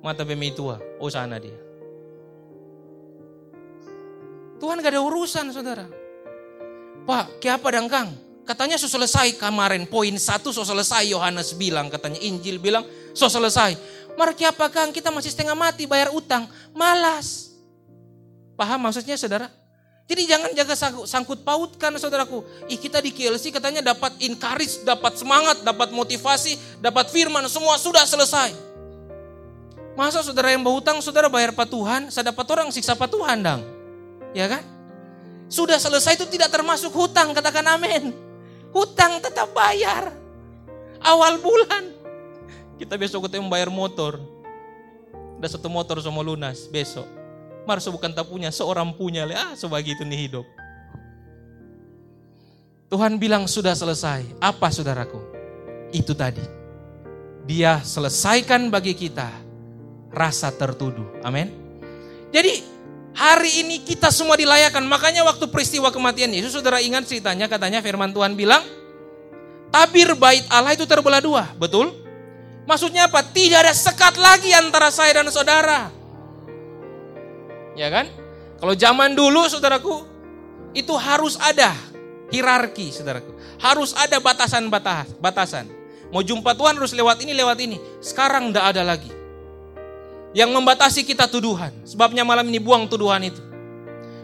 mata 0.00 0.24
tua. 0.52 0.80
Oh 1.00 1.08
sana 1.08 1.36
dia. 1.36 1.56
Tuhan 4.60 4.76
gak 4.84 4.92
ada 4.92 5.00
urusan 5.00 5.48
saudara. 5.56 5.88
Pak, 7.08 7.40
apa 7.40 7.68
dang 7.72 7.88
kang? 7.88 8.08
Katanya 8.44 8.76
so 8.76 8.90
selesai 8.90 9.40
kemarin. 9.40 9.88
Poin 9.88 10.12
satu 10.20 10.52
so 10.52 10.60
selesai 10.66 11.08
Yohanes 11.08 11.56
bilang. 11.56 11.88
Katanya 11.88 12.20
Injil 12.20 12.60
bilang 12.60 12.84
so 13.16 13.24
selesai. 13.30 13.76
Mari 14.20 14.44
apa 14.44 14.68
kang 14.68 14.92
kita 14.92 15.08
masih 15.08 15.32
setengah 15.32 15.56
mati 15.56 15.88
bayar 15.88 16.12
utang. 16.12 16.44
Malas. 16.76 17.56
Paham 18.60 18.84
maksudnya 18.84 19.16
saudara? 19.16 19.48
Jadi 20.10 20.26
jangan 20.26 20.50
jaga 20.52 20.74
sangkut 21.06 21.46
pautkan 21.46 21.94
saudaraku. 21.94 22.42
Ih 22.66 22.76
kita 22.76 22.98
di 22.98 23.14
KLC 23.14 23.54
katanya 23.54 23.94
dapat 23.94 24.18
encourage, 24.20 24.82
dapat 24.82 25.14
semangat, 25.14 25.62
dapat 25.62 25.94
motivasi, 25.94 26.82
dapat 26.82 27.08
firman, 27.14 27.46
semua 27.46 27.78
sudah 27.78 28.02
selesai. 28.02 28.69
Masa 30.00 30.24
saudara 30.24 30.48
yang 30.48 30.64
berhutang, 30.64 30.96
saudara 31.04 31.28
bayar 31.28 31.52
patuhan, 31.52 32.08
saya 32.08 32.32
dapat 32.32 32.48
orang 32.48 32.72
siksa 32.72 32.96
patuhan 32.96 33.36
dang. 33.44 33.60
Ya 34.32 34.48
kan? 34.48 34.64
Sudah 35.52 35.76
selesai 35.76 36.16
itu 36.16 36.24
tidak 36.24 36.48
termasuk 36.48 36.88
hutang, 36.88 37.36
katakan 37.36 37.68
amin. 37.68 38.16
Hutang 38.72 39.20
tetap 39.20 39.52
bayar. 39.52 40.08
Awal 41.04 41.36
bulan. 41.44 41.92
Kita 42.80 42.96
besok 42.96 43.28
ketemu 43.28 43.52
bayar 43.52 43.68
motor. 43.68 44.16
Ada 45.36 45.60
satu 45.60 45.68
motor 45.68 46.00
semua 46.00 46.24
lunas 46.24 46.64
besok 46.68 47.04
Marso 47.68 47.92
bukan 47.92 48.08
tak 48.16 48.24
punya, 48.24 48.48
seorang 48.48 48.96
punya. 48.96 49.28
Ah, 49.36 49.52
sebegitu 49.52 50.00
nih 50.00 50.28
hidup. 50.28 50.48
Tuhan 52.88 53.20
bilang 53.20 53.44
sudah 53.44 53.76
selesai. 53.76 54.24
Apa 54.40 54.72
saudaraku? 54.72 55.20
Itu 55.92 56.16
tadi. 56.16 56.42
Dia 57.44 57.84
selesaikan 57.84 58.72
bagi 58.72 58.96
kita 58.96 59.49
rasa 60.10 60.50
tertuduh. 60.50 61.22
Amin. 61.22 61.50
Jadi 62.30 62.62
hari 63.14 63.66
ini 63.66 63.82
kita 63.82 64.10
semua 64.14 64.38
dilayakan. 64.38 64.86
Makanya 64.86 65.26
waktu 65.26 65.46
peristiwa 65.50 65.90
kematian 65.90 66.30
Yesus, 66.30 66.54
saudara 66.54 66.78
ingat 66.82 67.06
ceritanya 67.06 67.46
katanya 67.50 67.82
firman 67.82 68.14
Tuhan 68.14 68.34
bilang, 68.38 68.62
tabir 69.70 70.14
bait 70.18 70.46
Allah 70.50 70.74
itu 70.74 70.86
terbelah 70.86 71.22
dua. 71.22 71.50
Betul? 71.58 71.94
Maksudnya 72.66 73.10
apa? 73.10 73.24
Tidak 73.26 73.58
ada 73.66 73.74
sekat 73.74 74.14
lagi 74.14 74.54
antara 74.54 74.94
saya 74.94 75.22
dan 75.22 75.26
saudara. 75.30 75.90
Ya 77.74 77.90
kan? 77.90 78.06
Kalau 78.60 78.74
zaman 78.76 79.16
dulu 79.16 79.48
saudaraku, 79.48 80.04
itu 80.76 80.94
harus 80.94 81.34
ada 81.40 81.74
hierarki 82.30 82.94
saudaraku. 82.94 83.34
Harus 83.58 83.90
ada 83.96 84.22
batasan-batasan. 84.22 85.66
Mau 86.10 86.22
jumpa 86.22 86.54
Tuhan 86.54 86.78
harus 86.78 86.94
lewat 86.94 87.22
ini, 87.22 87.32
lewat 87.34 87.58
ini. 87.62 87.76
Sekarang 88.02 88.50
tidak 88.50 88.74
ada 88.74 88.82
lagi. 88.86 89.19
Yang 90.30 90.50
membatasi 90.54 91.02
kita 91.02 91.26
tuduhan. 91.26 91.74
Sebabnya 91.82 92.22
malam 92.22 92.46
ini 92.46 92.62
buang 92.62 92.86
tuduhan 92.86 93.22
itu. 93.26 93.42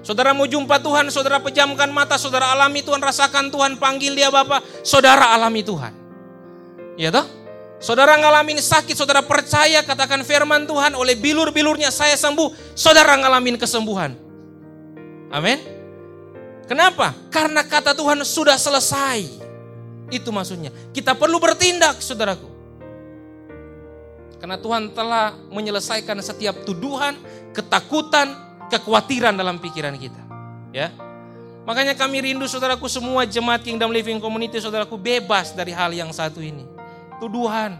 Saudara 0.06 0.30
mau 0.30 0.46
jumpa 0.46 0.78
Tuhan, 0.78 1.10
saudara 1.10 1.42
pejamkan 1.42 1.90
mata, 1.90 2.14
saudara 2.14 2.54
alami 2.54 2.78
Tuhan, 2.78 3.02
rasakan 3.02 3.50
Tuhan, 3.50 3.74
panggil 3.74 4.14
dia 4.14 4.30
Bapak, 4.30 4.62
saudara 4.86 5.34
alami 5.34 5.66
Tuhan. 5.66 5.90
Ya 6.94 7.10
toh? 7.10 7.26
Saudara 7.82 8.14
ngalamin 8.14 8.62
sakit, 8.62 8.94
saudara 8.94 9.20
percaya 9.20 9.82
katakan 9.82 10.22
firman 10.22 10.64
Tuhan 10.64 10.94
oleh 10.94 11.18
bilur-bilurnya 11.18 11.90
saya 11.90 12.14
sembuh, 12.14 12.78
saudara 12.78 13.18
ngalamin 13.18 13.58
kesembuhan. 13.58 14.14
Amin. 15.28 15.58
Kenapa? 16.70 17.12
Karena 17.28 17.66
kata 17.66 17.92
Tuhan 17.92 18.22
sudah 18.22 18.56
selesai. 18.56 19.26
Itu 20.08 20.30
maksudnya. 20.30 20.70
Kita 20.94 21.18
perlu 21.18 21.42
bertindak, 21.42 21.98
saudaraku. 21.98 22.55
Karena 24.36 24.60
Tuhan 24.60 24.92
telah 24.92 25.32
menyelesaikan 25.48 26.20
setiap 26.20 26.62
tuduhan, 26.68 27.16
ketakutan, 27.56 28.32
kekhawatiran 28.68 29.32
dalam 29.32 29.56
pikiran 29.56 29.96
kita. 29.96 30.22
Ya. 30.70 30.92
Makanya 31.66 31.98
kami 31.98 32.22
rindu 32.22 32.46
saudaraku 32.46 32.86
semua 32.86 33.26
jemaat 33.26 33.64
Kingdom 33.64 33.90
Living 33.90 34.22
Community 34.22 34.62
saudaraku 34.62 34.94
bebas 34.94 35.50
dari 35.50 35.74
hal 35.74 35.90
yang 35.90 36.14
satu 36.14 36.38
ini 36.38 36.76
tuduhan. 37.18 37.74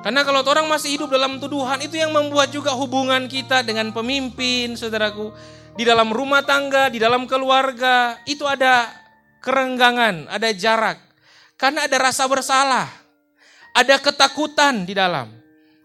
Karena 0.00 0.24
kalau 0.24 0.40
orang 0.40 0.64
masih 0.64 0.96
hidup 0.96 1.12
dalam 1.12 1.36
tuduhan 1.36 1.76
itu 1.84 2.00
yang 2.00 2.08
membuat 2.08 2.48
juga 2.48 2.72
hubungan 2.72 3.28
kita 3.28 3.60
dengan 3.60 3.92
pemimpin, 3.92 4.72
saudaraku, 4.72 5.28
di 5.76 5.84
dalam 5.84 6.08
rumah 6.08 6.40
tangga, 6.40 6.88
di 6.88 6.96
dalam 6.96 7.28
keluarga, 7.28 8.16
itu 8.24 8.48
ada 8.48 8.88
kerenggangan, 9.44 10.24
ada 10.32 10.48
jarak. 10.56 10.96
Karena 11.60 11.84
ada 11.84 11.96
rasa 12.00 12.24
bersalah, 12.24 12.88
ada 13.74 13.96
ketakutan 13.98 14.84
di 14.84 14.94
dalam, 14.94 15.30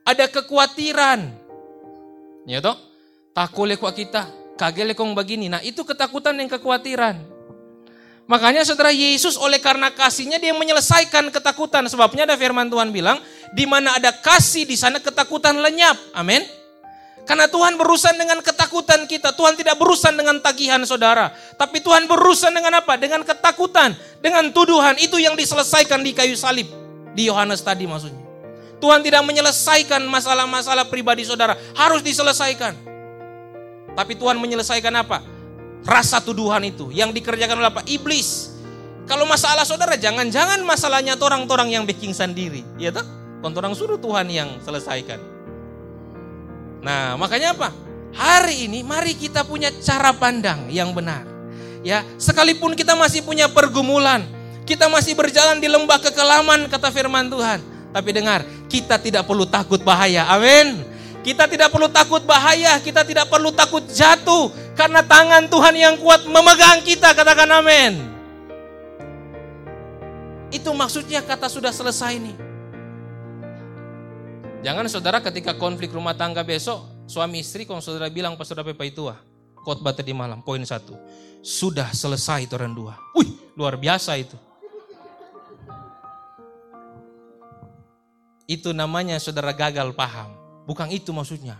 ada 0.04 0.26
kekhawatiran. 0.30 1.30
Ya 2.46 2.62
toh? 2.62 2.78
Takut 3.36 3.68
lekok 3.68 3.92
kita, 3.92 4.30
kagel 4.56 4.94
lekong 4.94 5.12
begini. 5.12 5.52
Nah 5.52 5.60
itu 5.66 5.84
ketakutan 5.84 6.38
dan 6.38 6.48
kekhawatiran. 6.48 7.36
Makanya 8.26 8.66
saudara 8.66 8.90
Yesus 8.90 9.38
oleh 9.38 9.62
karena 9.62 9.94
kasihnya 9.94 10.42
dia 10.42 10.50
menyelesaikan 10.58 11.30
ketakutan. 11.30 11.86
Sebabnya 11.86 12.26
ada 12.26 12.34
firman 12.34 12.66
Tuhan 12.74 12.90
bilang, 12.90 13.22
di 13.54 13.70
mana 13.70 13.94
ada 13.94 14.10
kasih 14.10 14.66
di 14.66 14.74
sana 14.74 14.98
ketakutan 14.98 15.54
lenyap. 15.62 15.94
Amin. 16.18 16.42
Karena 17.26 17.50
Tuhan 17.50 17.78
berurusan 17.78 18.18
dengan 18.18 18.42
ketakutan 18.42 19.06
kita. 19.10 19.34
Tuhan 19.34 19.58
tidak 19.58 19.78
berurusan 19.82 20.14
dengan 20.14 20.38
tagihan 20.42 20.82
saudara. 20.86 21.34
Tapi 21.58 21.82
Tuhan 21.82 22.06
berurusan 22.06 22.54
dengan 22.54 22.82
apa? 22.82 22.98
Dengan 22.98 23.22
ketakutan. 23.26 23.98
Dengan 24.22 24.50
tuduhan. 24.54 24.98
Itu 25.02 25.18
yang 25.18 25.34
diselesaikan 25.34 26.02
di 26.06 26.14
kayu 26.14 26.38
salib. 26.38 26.85
Di 27.16 27.32
Yohanes 27.32 27.64
tadi 27.64 27.88
maksudnya. 27.88 28.22
Tuhan 28.84 29.00
tidak 29.02 29.24
menyelesaikan 29.24 30.04
masalah-masalah 30.06 30.92
pribadi 30.92 31.24
saudara. 31.24 31.56
Harus 31.74 32.04
diselesaikan. 32.04 32.76
Tapi 33.96 34.14
Tuhan 34.20 34.36
menyelesaikan 34.36 34.92
apa? 35.00 35.24
rasa 35.86 36.18
tuduhan 36.20 36.66
itu 36.66 36.90
yang 36.90 37.14
dikerjakan 37.14 37.62
oleh 37.62 37.70
apa? 37.70 37.86
Iblis. 37.86 38.58
Kalau 39.06 39.30
masalah 39.30 39.62
saudara, 39.62 39.94
jangan-jangan 39.94 40.58
masalahnya 40.66 41.14
orang-orang 41.14 41.78
yang 41.78 41.86
bikin 41.86 42.10
sendiri. 42.12 42.66
Ya 42.82 42.90
tak? 42.90 43.06
Orang 43.46 43.78
suruh 43.78 44.02
Tuhan 44.02 44.26
yang 44.34 44.58
selesaikan. 44.66 45.22
Nah, 46.82 47.14
makanya 47.14 47.54
apa? 47.54 47.70
Hari 48.18 48.66
ini 48.66 48.82
mari 48.82 49.14
kita 49.14 49.46
punya 49.46 49.70
cara 49.78 50.10
pandang 50.18 50.66
yang 50.74 50.90
benar. 50.98 51.22
Ya, 51.86 52.02
sekalipun 52.18 52.74
kita 52.74 52.98
masih 52.98 53.22
punya 53.22 53.46
pergumulan, 53.46 54.26
kita 54.66 54.90
masih 54.90 55.14
berjalan 55.14 55.62
di 55.62 55.70
lembah 55.70 56.02
kekelaman 56.02 56.66
kata 56.68 56.90
firman 56.90 57.30
Tuhan. 57.30 57.62
Tapi 57.96 58.10
dengar, 58.12 58.44
kita 58.68 59.00
tidak 59.00 59.24
perlu 59.24 59.48
takut 59.48 59.80
bahaya. 59.80 60.28
Amin. 60.28 60.84
Kita 61.24 61.50
tidak 61.50 61.72
perlu 61.74 61.90
takut 61.90 62.22
bahaya, 62.22 62.78
kita 62.84 63.02
tidak 63.02 63.26
perlu 63.32 63.50
takut 63.50 63.82
jatuh, 63.90 64.54
karena 64.78 65.02
tangan 65.02 65.50
Tuhan 65.50 65.74
yang 65.74 65.96
kuat 65.98 66.22
memegang 66.30 66.86
kita, 66.86 67.18
katakan 67.18 67.50
amin. 67.50 67.98
Itu 70.54 70.70
maksudnya 70.78 71.26
kata 71.26 71.50
sudah 71.50 71.74
selesai 71.74 72.22
nih. 72.22 72.38
Jangan 74.62 74.86
saudara 74.86 75.18
ketika 75.18 75.58
konflik 75.58 75.90
rumah 75.90 76.14
tangga 76.14 76.46
besok, 76.46 76.86
suami 77.10 77.42
istri 77.42 77.66
kalau 77.66 77.82
saudara 77.82 78.06
bilang 78.10 78.38
pas 78.38 78.46
saudara 78.46 78.70
pepa 78.70 78.86
itu 78.86 79.10
ah, 79.10 79.18
khotbah 79.66 79.98
tadi 79.98 80.14
malam, 80.14 80.46
poin 80.46 80.62
satu. 80.62 80.94
Sudah 81.42 81.90
selesai 81.90 82.46
itu 82.46 82.54
orang 82.54 82.74
dua. 82.74 82.94
Wih, 83.18 83.34
luar 83.58 83.82
biasa 83.82 84.14
itu. 84.18 84.38
Itu 88.46 88.78
namanya 88.78 89.18
saudara 89.18 89.50
gagal 89.58 89.98
paham. 89.98 90.38
Bukan 90.70 90.94
itu 90.94 91.10
maksudnya. 91.10 91.58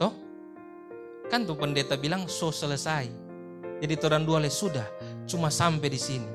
Toh? 0.00 0.12
Kan 1.28 1.44
tuh 1.44 1.60
pendeta 1.60 2.00
bilang 2.00 2.24
so 2.24 2.48
selesai. 2.48 3.08
Jadi 3.76 3.92
orang 4.08 4.24
dua 4.24 4.40
le 4.40 4.48
sudah 4.48 4.88
cuma 5.28 5.52
sampai 5.52 5.92
di 5.92 6.00
sini. 6.00 6.30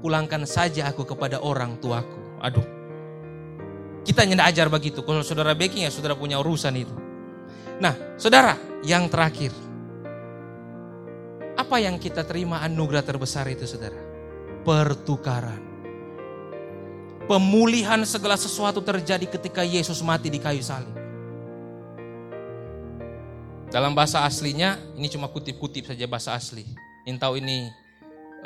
Pulangkan 0.00 0.48
saja 0.48 0.88
aku 0.88 1.04
kepada 1.04 1.44
orang 1.44 1.76
tuaku. 1.76 2.40
Aduh. 2.40 2.64
Kita 4.08 4.24
tidak 4.24 4.48
ajar 4.48 4.72
begitu. 4.72 5.04
Kalau 5.04 5.20
saudara 5.20 5.52
baking 5.52 5.84
ya 5.84 5.92
saudara 5.92 6.16
punya 6.16 6.40
urusan 6.40 6.72
itu. 6.80 6.96
Nah, 7.78 8.16
saudara, 8.16 8.56
yang 8.80 9.12
terakhir. 9.12 9.52
Apa 11.60 11.76
yang 11.84 12.00
kita 12.00 12.24
terima 12.24 12.64
anugerah 12.64 13.04
terbesar 13.04 13.44
itu 13.52 13.68
saudara? 13.68 14.00
Pertukaran. 14.64 15.67
Pemulihan 17.28 18.00
segala 18.08 18.40
sesuatu 18.40 18.80
terjadi 18.80 19.28
ketika 19.28 19.60
Yesus 19.60 20.00
mati 20.00 20.32
di 20.32 20.40
kayu 20.40 20.64
salib. 20.64 20.96
Dalam 23.68 23.92
bahasa 23.92 24.24
aslinya, 24.24 24.80
ini 24.96 25.12
cuma 25.12 25.28
kutip-kutip 25.28 25.92
saja 25.92 26.08
bahasa 26.08 26.32
asli. 26.32 26.64
Intau 27.04 27.36
ini 27.36 27.68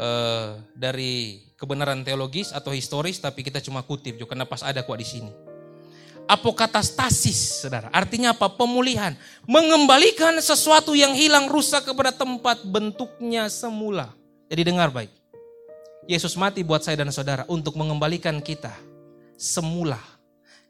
uh, 0.03 0.59
dari 0.75 1.47
kebenaran 1.55 2.03
teologis 2.03 2.51
atau 2.51 2.75
historis, 2.75 3.23
tapi 3.23 3.47
kita 3.47 3.63
cuma 3.63 3.87
kutip 3.87 4.19
juga 4.19 4.35
karena 4.35 4.51
pas 4.51 4.67
ada 4.67 4.83
kuat 4.83 4.99
di 4.99 5.07
sini. 5.07 5.31
Apokatastasis, 6.27 7.63
saudara. 7.63 7.87
Artinya 7.95 8.35
apa? 8.35 8.51
Pemulihan. 8.51 9.15
Mengembalikan 9.47 10.35
sesuatu 10.43 10.99
yang 10.99 11.15
hilang 11.15 11.47
rusak 11.47 11.87
kepada 11.87 12.11
tempat 12.11 12.67
bentuknya 12.67 13.47
semula. 13.47 14.11
Jadi 14.51 14.75
dengar 14.75 14.91
baik. 14.91 15.22
Yesus 16.11 16.35
mati 16.35 16.67
buat 16.67 16.83
saya 16.83 16.99
dan 16.99 17.15
saudara 17.15 17.47
untuk 17.47 17.79
mengembalikan 17.79 18.43
kita 18.43 18.75
semula. 19.39 19.99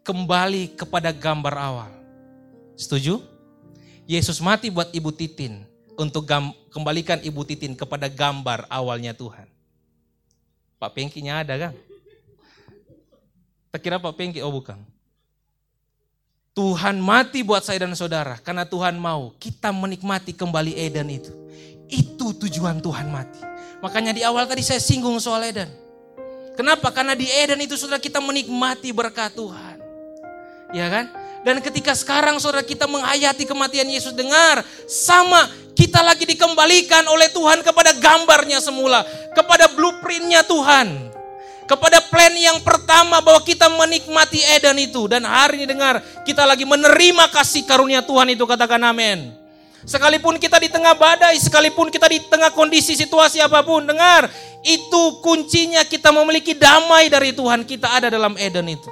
Kembali 0.02 0.74
kepada 0.74 1.14
gambar 1.14 1.54
awal. 1.56 1.90
Setuju? 2.74 3.22
Yesus 4.04 4.42
mati 4.42 4.66
buat 4.68 4.90
Ibu 4.90 5.14
Titin 5.14 5.62
untuk 5.94 6.26
kembalikan 6.74 7.22
Ibu 7.22 7.46
Titin 7.46 7.78
kepada 7.78 8.10
gambar 8.10 8.66
awalnya 8.66 9.14
Tuhan. 9.14 9.46
Pak 10.82 10.90
Pengkinya 10.90 11.46
ada 11.46 11.54
kan? 11.70 11.74
Tak 13.70 13.80
kira 13.80 14.02
Pak 14.02 14.12
Pengki, 14.18 14.42
oh 14.42 14.52
bukan. 14.52 14.76
Tuhan 16.52 17.00
mati 17.00 17.40
buat 17.40 17.64
saya 17.64 17.88
dan 17.88 17.96
saudara 17.96 18.36
karena 18.36 18.68
Tuhan 18.68 19.00
mau 19.00 19.32
kita 19.40 19.72
menikmati 19.72 20.36
kembali 20.36 20.76
Eden 20.76 21.08
itu. 21.08 21.32
Itu 21.88 22.36
tujuan 22.36 22.84
Tuhan 22.84 23.08
mati. 23.08 23.51
Makanya 23.82 24.14
di 24.14 24.22
awal 24.22 24.46
tadi 24.46 24.62
saya 24.62 24.78
singgung 24.78 25.18
soal 25.18 25.42
Eden. 25.42 25.66
Kenapa? 26.54 26.94
Karena 26.94 27.18
di 27.18 27.26
Eden 27.26 27.58
itu 27.60 27.74
saudara 27.74 27.98
kita 27.98 28.22
menikmati 28.22 28.94
berkat 28.94 29.34
Tuhan. 29.34 29.76
Ya 30.70 30.86
kan? 30.86 31.10
Dan 31.42 31.58
ketika 31.58 31.90
sekarang 31.90 32.38
saudara 32.38 32.62
kita 32.62 32.86
menghayati 32.86 33.42
kematian 33.42 33.90
Yesus 33.90 34.14
dengar 34.14 34.62
sama 34.86 35.50
kita 35.74 35.98
lagi 35.98 36.22
dikembalikan 36.22 37.02
oleh 37.10 37.26
Tuhan 37.34 37.66
kepada 37.66 37.90
gambarnya 37.98 38.62
semula, 38.62 39.02
kepada 39.34 39.66
blueprintnya 39.74 40.46
Tuhan 40.46 41.10
kepada 41.72 42.04
plan 42.04 42.34
yang 42.36 42.60
pertama 42.60 43.24
bahwa 43.24 43.40
kita 43.40 43.70
menikmati 43.72 44.44
Eden 44.60 44.76
itu 44.82 45.08
dan 45.08 45.24
hari 45.24 45.64
ini 45.64 45.66
dengar 45.72 46.04
kita 46.26 46.44
lagi 46.44 46.68
menerima 46.68 47.32
kasih 47.32 47.64
karunia 47.64 48.04
Tuhan 48.04 48.28
itu 48.34 48.44
katakan 48.44 48.82
amin. 48.82 49.41
Sekalipun 49.82 50.38
kita 50.38 50.62
di 50.62 50.70
tengah 50.70 50.94
badai, 50.94 51.34
sekalipun 51.42 51.90
kita 51.90 52.06
di 52.06 52.22
tengah 52.30 52.54
kondisi 52.54 52.94
situasi 52.94 53.42
apa 53.42 53.66
pun, 53.66 53.82
dengar, 53.82 54.30
itu 54.62 55.02
kuncinya 55.18 55.82
kita 55.82 56.14
memiliki 56.14 56.54
damai 56.54 57.10
dari 57.10 57.34
Tuhan. 57.34 57.66
Kita 57.66 57.98
ada 57.98 58.06
dalam 58.06 58.38
Eden 58.38 58.70
itu. 58.70 58.90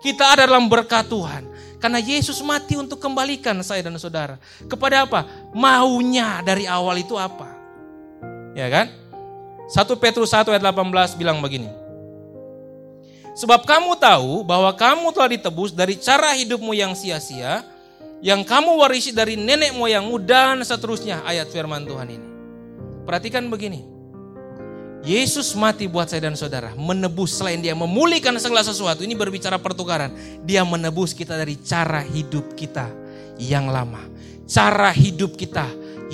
Kita 0.00 0.32
ada 0.32 0.48
dalam 0.48 0.64
berkat 0.70 1.12
Tuhan. 1.12 1.44
Karena 1.78 2.02
Yesus 2.02 2.42
mati 2.42 2.74
untuk 2.74 2.98
kembalikan 2.98 3.54
saya 3.62 3.84
dan 3.84 3.94
saudara. 4.00 4.40
Kepada 4.66 5.06
apa? 5.06 5.28
Maunya 5.54 6.42
dari 6.42 6.66
awal 6.66 7.04
itu 7.04 7.14
apa? 7.14 7.54
Ya 8.56 8.66
kan? 8.66 8.90
1 9.68 9.84
Petrus 10.00 10.32
1 10.32 10.48
ayat 10.48 10.64
18 10.64 11.20
bilang 11.20 11.38
begini. 11.44 11.68
Sebab 13.38 13.62
kamu 13.62 13.94
tahu 14.00 14.42
bahwa 14.42 14.74
kamu 14.74 15.14
telah 15.14 15.30
ditebus 15.30 15.70
dari 15.70 15.94
cara 15.94 16.34
hidupmu 16.34 16.74
yang 16.74 16.96
sia-sia, 16.98 17.62
yang 18.18 18.42
kamu 18.42 18.74
warisi 18.78 19.14
dari 19.14 19.38
nenek 19.38 19.74
moyangmu 19.74 20.18
dan 20.22 20.62
seterusnya. 20.66 21.22
Ayat 21.22 21.50
firman 21.50 21.86
Tuhan 21.86 22.08
ini. 22.10 22.28
Perhatikan 23.06 23.46
begini. 23.48 23.80
Yesus 25.06 25.54
mati 25.54 25.86
buat 25.86 26.10
saya 26.10 26.28
dan 26.28 26.36
saudara. 26.36 26.74
Menebus 26.74 27.38
selain 27.38 27.62
dia 27.62 27.72
memulihkan 27.72 28.34
segala 28.36 28.66
sesuatu. 28.66 29.06
Ini 29.06 29.14
berbicara 29.14 29.56
pertukaran. 29.56 30.12
Dia 30.42 30.66
menebus 30.66 31.14
kita 31.14 31.38
dari 31.38 31.56
cara 31.62 32.02
hidup 32.02 32.58
kita 32.58 32.90
yang 33.40 33.70
lama. 33.70 34.02
Cara 34.44 34.90
hidup 34.90 35.38
kita 35.38 35.64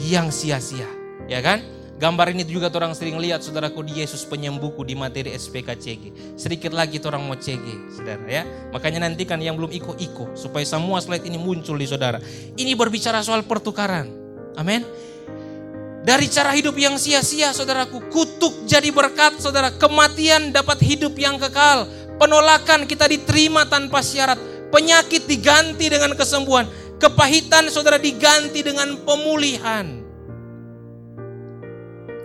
yang 0.06 0.28
sia-sia. 0.28 0.86
Ya 1.26 1.40
kan? 1.40 1.73
Gambar 2.04 2.36
ini 2.36 2.44
juga 2.44 2.68
orang 2.68 2.92
sering 2.92 3.16
lihat 3.16 3.40
saudaraku 3.40 3.80
di 3.80 4.04
Yesus 4.04 4.28
penyembuhku 4.28 4.84
di 4.84 4.92
materi 4.92 5.32
SPKCG. 5.32 6.36
Sedikit 6.36 6.76
lagi 6.76 7.00
orang 7.00 7.24
mau 7.24 7.32
CG, 7.32 7.64
saudara 7.96 8.20
ya. 8.28 8.44
Makanya 8.76 9.08
nantikan 9.08 9.40
yang 9.40 9.56
belum 9.56 9.72
iko-iko 9.72 10.36
supaya 10.36 10.68
semua 10.68 11.00
slide 11.00 11.24
ini 11.24 11.40
muncul 11.40 11.80
di 11.80 11.88
saudara. 11.88 12.20
Ini 12.60 12.76
berbicara 12.76 13.24
soal 13.24 13.40
pertukaran. 13.48 14.12
Amin. 14.52 14.84
Dari 16.04 16.28
cara 16.28 16.52
hidup 16.52 16.76
yang 16.76 17.00
sia-sia 17.00 17.56
saudaraku, 17.56 18.12
kutuk 18.12 18.68
jadi 18.68 18.92
berkat 18.92 19.40
saudara, 19.40 19.72
kematian 19.72 20.52
dapat 20.52 20.84
hidup 20.84 21.16
yang 21.16 21.40
kekal, 21.40 21.88
penolakan 22.20 22.84
kita 22.84 23.08
diterima 23.08 23.64
tanpa 23.64 24.04
syarat, 24.04 24.36
penyakit 24.68 25.24
diganti 25.24 25.88
dengan 25.88 26.12
kesembuhan, 26.12 26.68
kepahitan 27.00 27.72
saudara 27.72 27.96
diganti 27.96 28.60
dengan 28.60 28.92
pemulihan. 29.08 30.03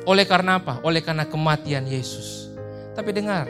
Oleh 0.09 0.25
karena 0.25 0.57
apa? 0.57 0.81
Oleh 0.81 1.05
karena 1.05 1.29
kematian 1.29 1.85
Yesus. 1.85 2.49
Tapi 2.97 3.13
dengar, 3.13 3.45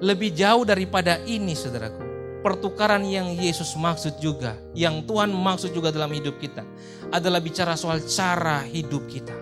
lebih 0.00 0.32
jauh 0.32 0.64
daripada 0.64 1.20
ini 1.28 1.52
saudaraku. 1.52 2.00
Pertukaran 2.40 3.04
yang 3.04 3.28
Yesus 3.36 3.76
maksud 3.76 4.20
juga, 4.20 4.56
yang 4.72 5.04
Tuhan 5.04 5.32
maksud 5.32 5.72
juga 5.76 5.92
dalam 5.92 6.12
hidup 6.16 6.40
kita, 6.40 6.64
adalah 7.12 7.44
bicara 7.44 7.76
soal 7.76 8.00
cara 8.08 8.64
hidup 8.64 9.04
kita. 9.04 9.36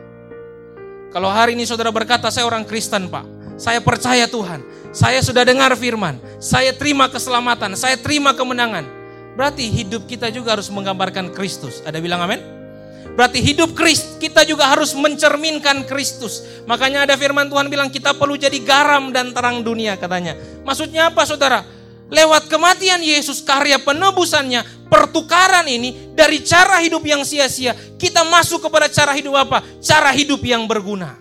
Kalau 1.15 1.31
hari 1.31 1.55
ini 1.55 1.67
saudara 1.67 1.95
berkata, 1.95 2.31
saya 2.35 2.47
orang 2.47 2.67
Kristen 2.67 3.07
pak, 3.07 3.27
saya 3.59 3.79
percaya 3.83 4.27
Tuhan, 4.27 4.63
saya 4.95 5.19
sudah 5.19 5.43
dengar 5.47 5.75
firman, 5.79 6.19
saya 6.39 6.75
terima 6.75 7.11
keselamatan, 7.11 7.79
saya 7.79 7.99
terima 7.99 8.35
kemenangan. 8.35 8.87
Berarti 9.35 9.67
hidup 9.67 10.07
kita 10.07 10.31
juga 10.31 10.55
harus 10.59 10.71
menggambarkan 10.71 11.31
Kristus. 11.35 11.83
Ada 11.83 11.99
bilang 11.99 12.23
amin? 12.23 12.62
Berarti 13.13 13.45
hidup 13.45 13.77
Kristus 13.77 14.13
kita 14.23 14.47
juga 14.47 14.71
harus 14.71 14.95
mencerminkan 14.95 15.83
Kristus. 15.85 16.63
Makanya 16.65 17.05
ada 17.05 17.19
firman 17.19 17.51
Tuhan 17.51 17.67
bilang 17.67 17.91
kita 17.91 18.15
perlu 18.15 18.39
jadi 18.39 18.57
garam 18.63 19.11
dan 19.11 19.35
terang 19.35 19.61
dunia 19.61 19.99
katanya. 19.99 20.39
Maksudnya 20.63 21.11
apa 21.11 21.27
saudara? 21.27 21.67
Lewat 22.13 22.47
kematian 22.53 23.01
Yesus 23.01 23.41
karya 23.41 23.81
penebusannya, 23.81 24.89
pertukaran 24.93 25.65
ini 25.65 26.13
dari 26.13 26.45
cara 26.45 26.77
hidup 26.85 27.01
yang 27.09 27.25
sia-sia, 27.25 27.73
kita 27.97 28.21
masuk 28.29 28.69
kepada 28.69 28.85
cara 28.93 29.17
hidup 29.17 29.33
apa? 29.33 29.65
Cara 29.81 30.13
hidup 30.13 30.45
yang 30.45 30.69
berguna. 30.69 31.17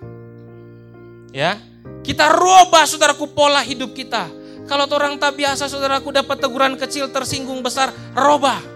Ya, 1.31 1.55
kita 2.03 2.27
rubah 2.35 2.83
saudaraku 2.83 3.31
pola 3.31 3.63
hidup 3.63 3.95
kita. 3.95 4.27
Kalau 4.67 4.83
orang 4.91 5.15
tak 5.15 5.39
biasa 5.39 5.71
saudaraku 5.71 6.11
dapat 6.11 6.43
teguran 6.43 6.75
kecil 6.75 7.07
tersinggung 7.07 7.63
besar, 7.63 7.95
robah. 8.11 8.70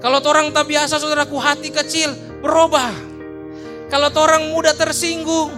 Kalau 0.00 0.20
orang 0.20 0.52
tak 0.52 0.68
biasa 0.68 1.00
saudaraku 1.00 1.40
hati 1.40 1.72
kecil 1.72 2.12
berubah. 2.44 2.92
Kalau 3.86 4.10
orang 4.18 4.50
mudah 4.50 4.74
tersinggung, 4.74 5.48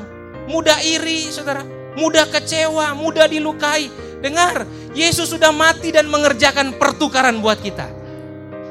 mudah 0.46 0.78
iri 0.84 1.26
saudara, 1.32 1.64
mudah 1.96 2.28
kecewa, 2.28 2.94
mudah 2.94 3.26
dilukai. 3.26 3.88
Dengar, 4.18 4.66
Yesus 4.94 5.30
sudah 5.30 5.54
mati 5.54 5.94
dan 5.94 6.10
mengerjakan 6.10 6.74
pertukaran 6.74 7.38
buat 7.38 7.62
kita. 7.62 7.86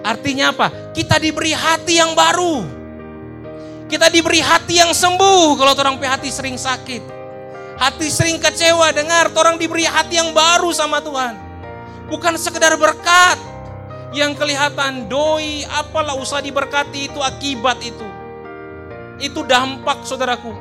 Artinya 0.03 0.55
apa? 0.55 0.67
Kita 0.95 1.19
diberi 1.19 1.51
hati 1.51 1.99
yang 1.99 2.15
baru. 2.15 2.63
Kita 3.87 4.11
diberi 4.11 4.43
hati 4.43 4.83
yang 4.83 4.91
sembuh 4.91 5.55
kalau 5.55 5.71
orang 5.75 5.95
hati 6.03 6.27
sering 6.27 6.59
sakit. 6.59 7.15
Hati 7.77 8.07
sering 8.11 8.41
kecewa, 8.41 8.91
dengar, 8.91 9.31
orang 9.37 9.55
diberi 9.55 9.87
hati 9.87 10.19
yang 10.19 10.35
baru 10.35 10.73
sama 10.75 10.99
Tuhan. 10.99 11.37
Bukan 12.11 12.35
sekedar 12.35 12.75
berkat, 12.75 13.37
yang 14.15 14.31
kelihatan 14.37 15.11
doi 15.11 15.67
apalah 15.67 16.15
usah 16.15 16.39
diberkati 16.39 17.11
itu 17.11 17.19
akibat 17.19 17.79
itu. 17.83 18.07
Itu 19.19 19.43
dampak 19.43 20.05
saudaraku. 20.05 20.53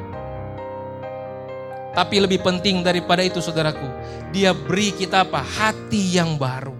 Tapi 1.92 2.16
lebih 2.20 2.44
penting 2.44 2.84
daripada 2.84 3.24
itu 3.24 3.40
saudaraku, 3.40 3.88
dia 4.28 4.52
beri 4.52 4.92
kita 4.92 5.24
apa? 5.24 5.40
Hati 5.40 6.16
yang 6.20 6.36
baru. 6.36 6.76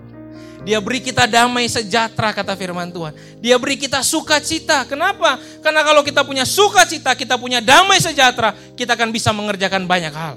Dia 0.66 0.82
beri 0.82 0.98
kita 0.98 1.30
damai 1.30 1.70
sejahtera 1.70 2.34
kata 2.34 2.58
firman 2.58 2.90
Tuhan. 2.90 3.14
Dia 3.38 3.54
beri 3.56 3.78
kita 3.78 4.02
sukacita. 4.02 4.82
Kenapa? 4.84 5.38
Karena 5.62 5.86
kalau 5.86 6.02
kita 6.02 6.26
punya 6.26 6.42
sukacita, 6.42 7.14
kita 7.14 7.38
punya 7.38 7.62
damai 7.62 8.02
sejahtera, 8.02 8.52
kita 8.74 8.98
akan 8.98 9.14
bisa 9.14 9.30
mengerjakan 9.30 9.86
banyak 9.86 10.10
hal. 10.10 10.36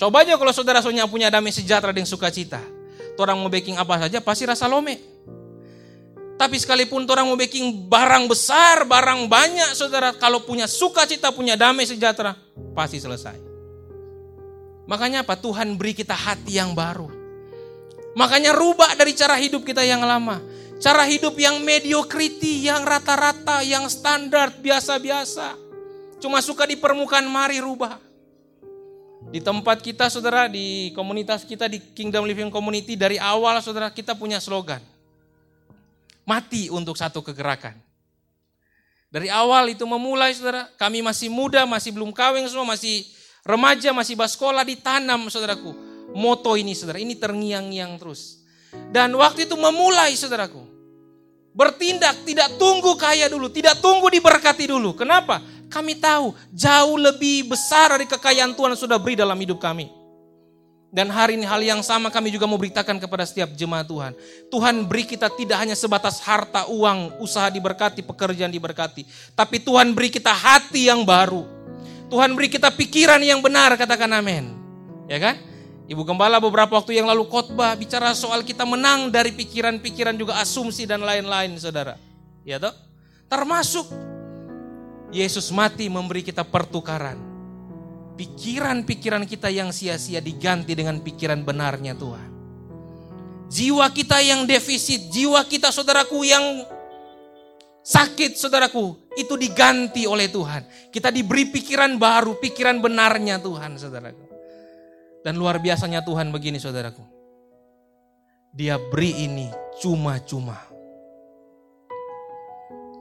Coba 0.00 0.24
aja 0.24 0.34
kalau 0.40 0.50
saudara 0.50 0.80
punya 1.06 1.28
damai 1.28 1.52
sejahtera 1.52 1.92
dan 1.92 2.08
sukacita 2.08 2.75
orang 3.18 3.40
mau 3.40 3.50
baking 3.50 3.80
apa 3.80 4.06
saja 4.06 4.18
pasti 4.20 4.44
rasa 4.44 4.68
lome. 4.68 5.16
Tapi 6.36 6.60
sekalipun 6.60 7.08
orang 7.08 7.24
mau 7.24 7.38
baking 7.40 7.88
barang 7.88 8.28
besar, 8.28 8.84
barang 8.84 9.24
banyak, 9.24 9.72
saudara, 9.72 10.12
kalau 10.12 10.44
punya 10.44 10.68
sukacita, 10.68 11.32
punya 11.32 11.56
damai 11.56 11.88
sejahtera, 11.88 12.36
pasti 12.76 13.00
selesai. 13.00 13.40
Makanya 14.84 15.24
apa? 15.24 15.34
Tuhan 15.40 15.80
beri 15.80 15.96
kita 15.96 16.12
hati 16.12 16.60
yang 16.60 16.76
baru. 16.76 17.08
Makanya 18.16 18.52
rubah 18.52 18.92
dari 18.96 19.16
cara 19.16 19.36
hidup 19.40 19.64
kita 19.64 19.80
yang 19.80 20.04
lama. 20.04 20.40
Cara 20.76 21.08
hidup 21.08 21.32
yang 21.40 21.60
mediokriti, 21.64 22.68
yang 22.68 22.84
rata-rata, 22.84 23.64
yang 23.64 23.88
standar, 23.88 24.52
biasa-biasa. 24.60 25.56
Cuma 26.20 26.44
suka 26.44 26.68
di 26.68 26.76
permukaan, 26.76 27.24
mari 27.28 27.64
rubah. 27.64 28.05
Di 29.26 29.42
tempat 29.42 29.82
kita 29.82 30.06
saudara, 30.06 30.46
di 30.46 30.94
komunitas 30.94 31.42
kita 31.42 31.66
di 31.66 31.82
Kingdom 31.82 32.22
Living 32.24 32.50
Community 32.50 32.94
dari 32.94 33.18
awal 33.18 33.58
saudara 33.58 33.90
kita 33.90 34.14
punya 34.14 34.38
slogan. 34.38 34.78
Mati 36.22 36.70
untuk 36.70 36.94
satu 36.94 37.22
kegerakan. 37.22 37.74
Dari 39.10 39.30
awal 39.30 39.70
itu 39.70 39.86
memulai 39.86 40.34
saudara, 40.34 40.66
kami 40.78 41.02
masih 41.02 41.30
muda, 41.30 41.62
masih 41.66 41.94
belum 41.94 42.10
kawin 42.10 42.46
semua, 42.50 42.66
masih 42.66 43.06
remaja, 43.46 43.94
masih 43.94 44.18
basekolah 44.18 44.66
ditanam 44.66 45.30
saudaraku. 45.30 45.74
Moto 46.14 46.54
ini 46.58 46.74
saudara, 46.74 46.98
ini 46.98 47.18
terngiang-ngiang 47.18 47.98
terus. 47.98 48.42
Dan 48.90 49.14
waktu 49.14 49.46
itu 49.46 49.54
memulai 49.58 50.14
saudaraku. 50.14 50.62
Bertindak, 51.56 52.28
tidak 52.28 52.60
tunggu 52.60 52.94
kaya 53.00 53.32
dulu, 53.32 53.48
tidak 53.48 53.80
tunggu 53.80 54.12
diberkati 54.12 54.68
dulu. 54.68 54.92
Kenapa? 54.92 55.40
Kami 55.76 55.92
tahu 56.00 56.32
jauh 56.56 56.96
lebih 56.96 57.52
besar 57.52 57.92
dari 57.92 58.08
kekayaan 58.08 58.56
Tuhan 58.56 58.72
yang 58.72 58.80
sudah 58.80 58.96
beri 58.96 59.12
dalam 59.12 59.36
hidup 59.36 59.60
kami. 59.60 59.92
Dan 60.88 61.12
hari 61.12 61.36
ini 61.36 61.44
hal 61.44 61.60
yang 61.60 61.84
sama 61.84 62.08
kami 62.08 62.32
juga 62.32 62.48
mau 62.48 62.56
beritakan 62.56 62.96
kepada 62.96 63.28
setiap 63.28 63.52
jemaat 63.52 63.84
Tuhan. 63.84 64.16
Tuhan 64.48 64.88
beri 64.88 65.04
kita 65.04 65.28
tidak 65.28 65.60
hanya 65.60 65.76
sebatas 65.76 66.16
harta, 66.24 66.64
uang, 66.72 67.20
usaha 67.20 67.52
diberkati, 67.52 68.00
pekerjaan 68.00 68.48
diberkati. 68.48 69.04
Tapi 69.36 69.60
Tuhan 69.60 69.92
beri 69.92 70.08
kita 70.08 70.32
hati 70.32 70.88
yang 70.88 71.04
baru. 71.04 71.44
Tuhan 72.08 72.32
beri 72.32 72.48
kita 72.48 72.72
pikiran 72.72 73.20
yang 73.20 73.44
benar, 73.44 73.76
katakan 73.76 74.08
amin. 74.16 74.56
Ya 75.12 75.20
kan? 75.20 75.36
Ibu 75.92 76.08
Gembala 76.08 76.40
beberapa 76.40 76.72
waktu 76.72 76.96
yang 76.96 77.04
lalu 77.04 77.28
khotbah 77.28 77.76
bicara 77.76 78.16
soal 78.16 78.40
kita 78.40 78.64
menang 78.64 79.12
dari 79.12 79.36
pikiran-pikiran 79.36 80.16
juga 80.16 80.40
asumsi 80.40 80.88
dan 80.88 81.04
lain-lain 81.04 81.52
saudara. 81.60 82.00
Ya 82.48 82.56
toh? 82.56 82.72
Termasuk 83.28 84.15
Yesus 85.14 85.54
mati 85.54 85.86
memberi 85.86 86.26
kita 86.26 86.42
pertukaran. 86.42 87.18
Pikiran-pikiran 88.16 89.28
kita 89.28 89.52
yang 89.52 89.70
sia-sia 89.70 90.24
diganti 90.24 90.72
dengan 90.72 90.98
pikiran 91.04 91.44
benarnya 91.44 91.92
Tuhan. 91.92 92.30
Jiwa 93.46 93.86
kita 93.92 94.18
yang 94.24 94.48
defisit, 94.48 95.12
jiwa 95.12 95.44
kita 95.46 95.70
saudaraku 95.70 96.26
yang 96.26 96.64
sakit 97.86 98.34
saudaraku, 98.34 99.14
itu 99.14 99.38
diganti 99.38 100.08
oleh 100.08 100.26
Tuhan. 100.26 100.90
Kita 100.90 101.14
diberi 101.14 101.46
pikiran 101.54 101.94
baru, 101.94 102.40
pikiran 102.42 102.82
benarnya 102.82 103.38
Tuhan 103.38 103.78
saudaraku. 103.78 104.26
Dan 105.22 105.38
luar 105.38 105.62
biasanya 105.62 106.02
Tuhan 106.02 106.34
begini 106.34 106.58
saudaraku. 106.58 107.02
Dia 108.56 108.80
beri 108.80 109.28
ini 109.28 109.46
cuma-cuma. 109.78 110.75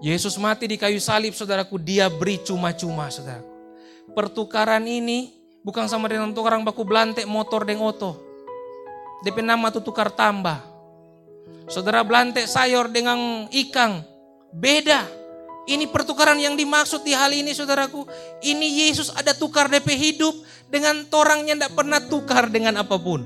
Yesus 0.03 0.35
mati 0.35 0.67
di 0.67 0.75
kayu 0.75 0.99
salib 0.99 1.31
saudaraku, 1.31 1.79
dia 1.79 2.11
beri 2.11 2.41
cuma-cuma 2.43 3.07
saudaraku. 3.07 3.47
Pertukaran 4.11 4.83
ini 4.83 5.31
bukan 5.63 5.87
sama 5.87 6.11
dengan 6.11 6.35
tukang 6.35 6.61
baku 6.61 6.83
belantek 6.83 7.23
motor 7.25 7.63
deng 7.63 7.79
oto. 7.79 8.19
DP 9.23 9.41
nama 9.41 9.71
itu 9.71 9.79
tukar 9.81 10.11
tambah. 10.11 10.61
Saudara 11.65 12.05
belantek 12.05 12.45
sayur 12.45 12.91
dengan 12.91 13.49
ikan, 13.49 14.05
beda. 14.53 15.01
Ini 15.65 15.89
pertukaran 15.89 16.37
yang 16.37 16.53
dimaksud 16.53 17.01
di 17.01 17.17
hal 17.17 17.33
ini 17.33 17.49
saudaraku. 17.49 18.05
Ini 18.45 18.85
Yesus 18.85 19.09
ada 19.09 19.33
tukar 19.33 19.65
DP 19.65 19.97
hidup 19.97 20.35
dengan 20.69 21.01
torangnya 21.09 21.57
tidak 21.57 21.73
pernah 21.73 21.97
tukar 22.05 22.53
dengan 22.53 22.77
apa 22.77 23.01
pun. 23.01 23.25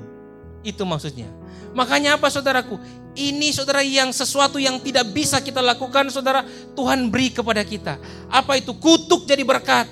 Itu 0.64 0.88
maksudnya. 0.88 1.39
Makanya 1.74 2.18
apa 2.18 2.28
saudaraku? 2.34 2.82
Ini 3.14 3.52
saudara 3.52 3.84
yang 3.84 4.10
sesuatu 4.14 4.58
yang 4.62 4.80
tidak 4.80 5.10
bisa 5.12 5.42
kita 5.44 5.60
lakukan 5.60 6.10
saudara. 6.10 6.46
Tuhan 6.74 7.10
beri 7.10 7.34
kepada 7.34 7.62
kita. 7.66 7.98
Apa 8.30 8.58
itu? 8.58 8.74
Kutuk 8.78 9.26
jadi 9.28 9.42
berkat. 9.44 9.90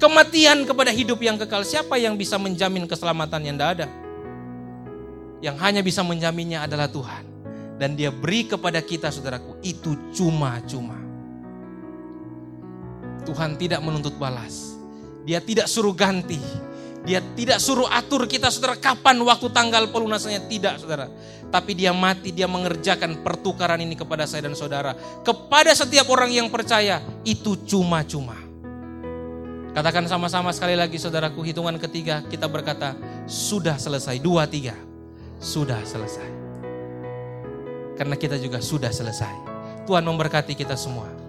Kematian 0.00 0.64
kepada 0.64 0.92
hidup 0.92 1.20
yang 1.20 1.36
kekal. 1.36 1.64
Siapa 1.64 1.96
yang 2.00 2.16
bisa 2.16 2.36
menjamin 2.36 2.84
keselamatan 2.88 3.40
yang 3.44 3.56
tidak 3.56 3.70
ada? 3.80 3.86
Yang 5.40 5.56
hanya 5.64 5.80
bisa 5.80 6.00
menjaminnya 6.04 6.64
adalah 6.64 6.86
Tuhan. 6.88 7.24
Dan 7.80 7.96
dia 7.96 8.12
beri 8.12 8.44
kepada 8.44 8.80
kita 8.84 9.08
saudaraku. 9.08 9.56
Itu 9.64 9.96
cuma-cuma. 10.12 11.00
Tuhan 13.24 13.56
tidak 13.56 13.80
menuntut 13.80 14.16
balas. 14.16 14.76
Dia 15.24 15.40
tidak 15.40 15.68
suruh 15.68 15.92
ganti. 15.92 16.40
Dia 17.00 17.24
tidak 17.32 17.64
suruh 17.64 17.88
atur 17.88 18.28
kita 18.28 18.52
saudara 18.52 18.76
kapan 18.76 19.16
waktu 19.24 19.48
tanggal 19.48 19.88
pelunasannya. 19.88 20.44
Tidak 20.46 20.74
saudara. 20.84 21.08
Tapi 21.50 21.74
dia 21.74 21.90
mati, 21.90 22.30
dia 22.30 22.46
mengerjakan 22.46 23.24
pertukaran 23.26 23.80
ini 23.82 23.98
kepada 23.98 24.28
saya 24.28 24.46
dan 24.46 24.54
saudara. 24.54 24.94
Kepada 25.24 25.72
setiap 25.72 26.06
orang 26.12 26.30
yang 26.30 26.48
percaya, 26.52 27.02
itu 27.26 27.58
cuma-cuma. 27.66 28.38
Katakan 29.70 30.06
sama-sama 30.10 30.50
sekali 30.50 30.74
lagi 30.74 30.98
saudaraku, 30.98 31.46
hitungan 31.46 31.78
ketiga 31.78 32.22
kita 32.26 32.46
berkata, 32.50 32.94
sudah 33.26 33.78
selesai. 33.78 34.18
Dua, 34.18 34.46
tiga. 34.46 34.74
Sudah 35.40 35.80
selesai. 35.86 36.28
Karena 37.96 38.16
kita 38.16 38.40
juga 38.40 38.62
sudah 38.64 38.92
selesai. 38.92 39.34
Tuhan 39.88 40.04
memberkati 40.04 40.54
kita 40.54 40.76
semua. 40.78 41.19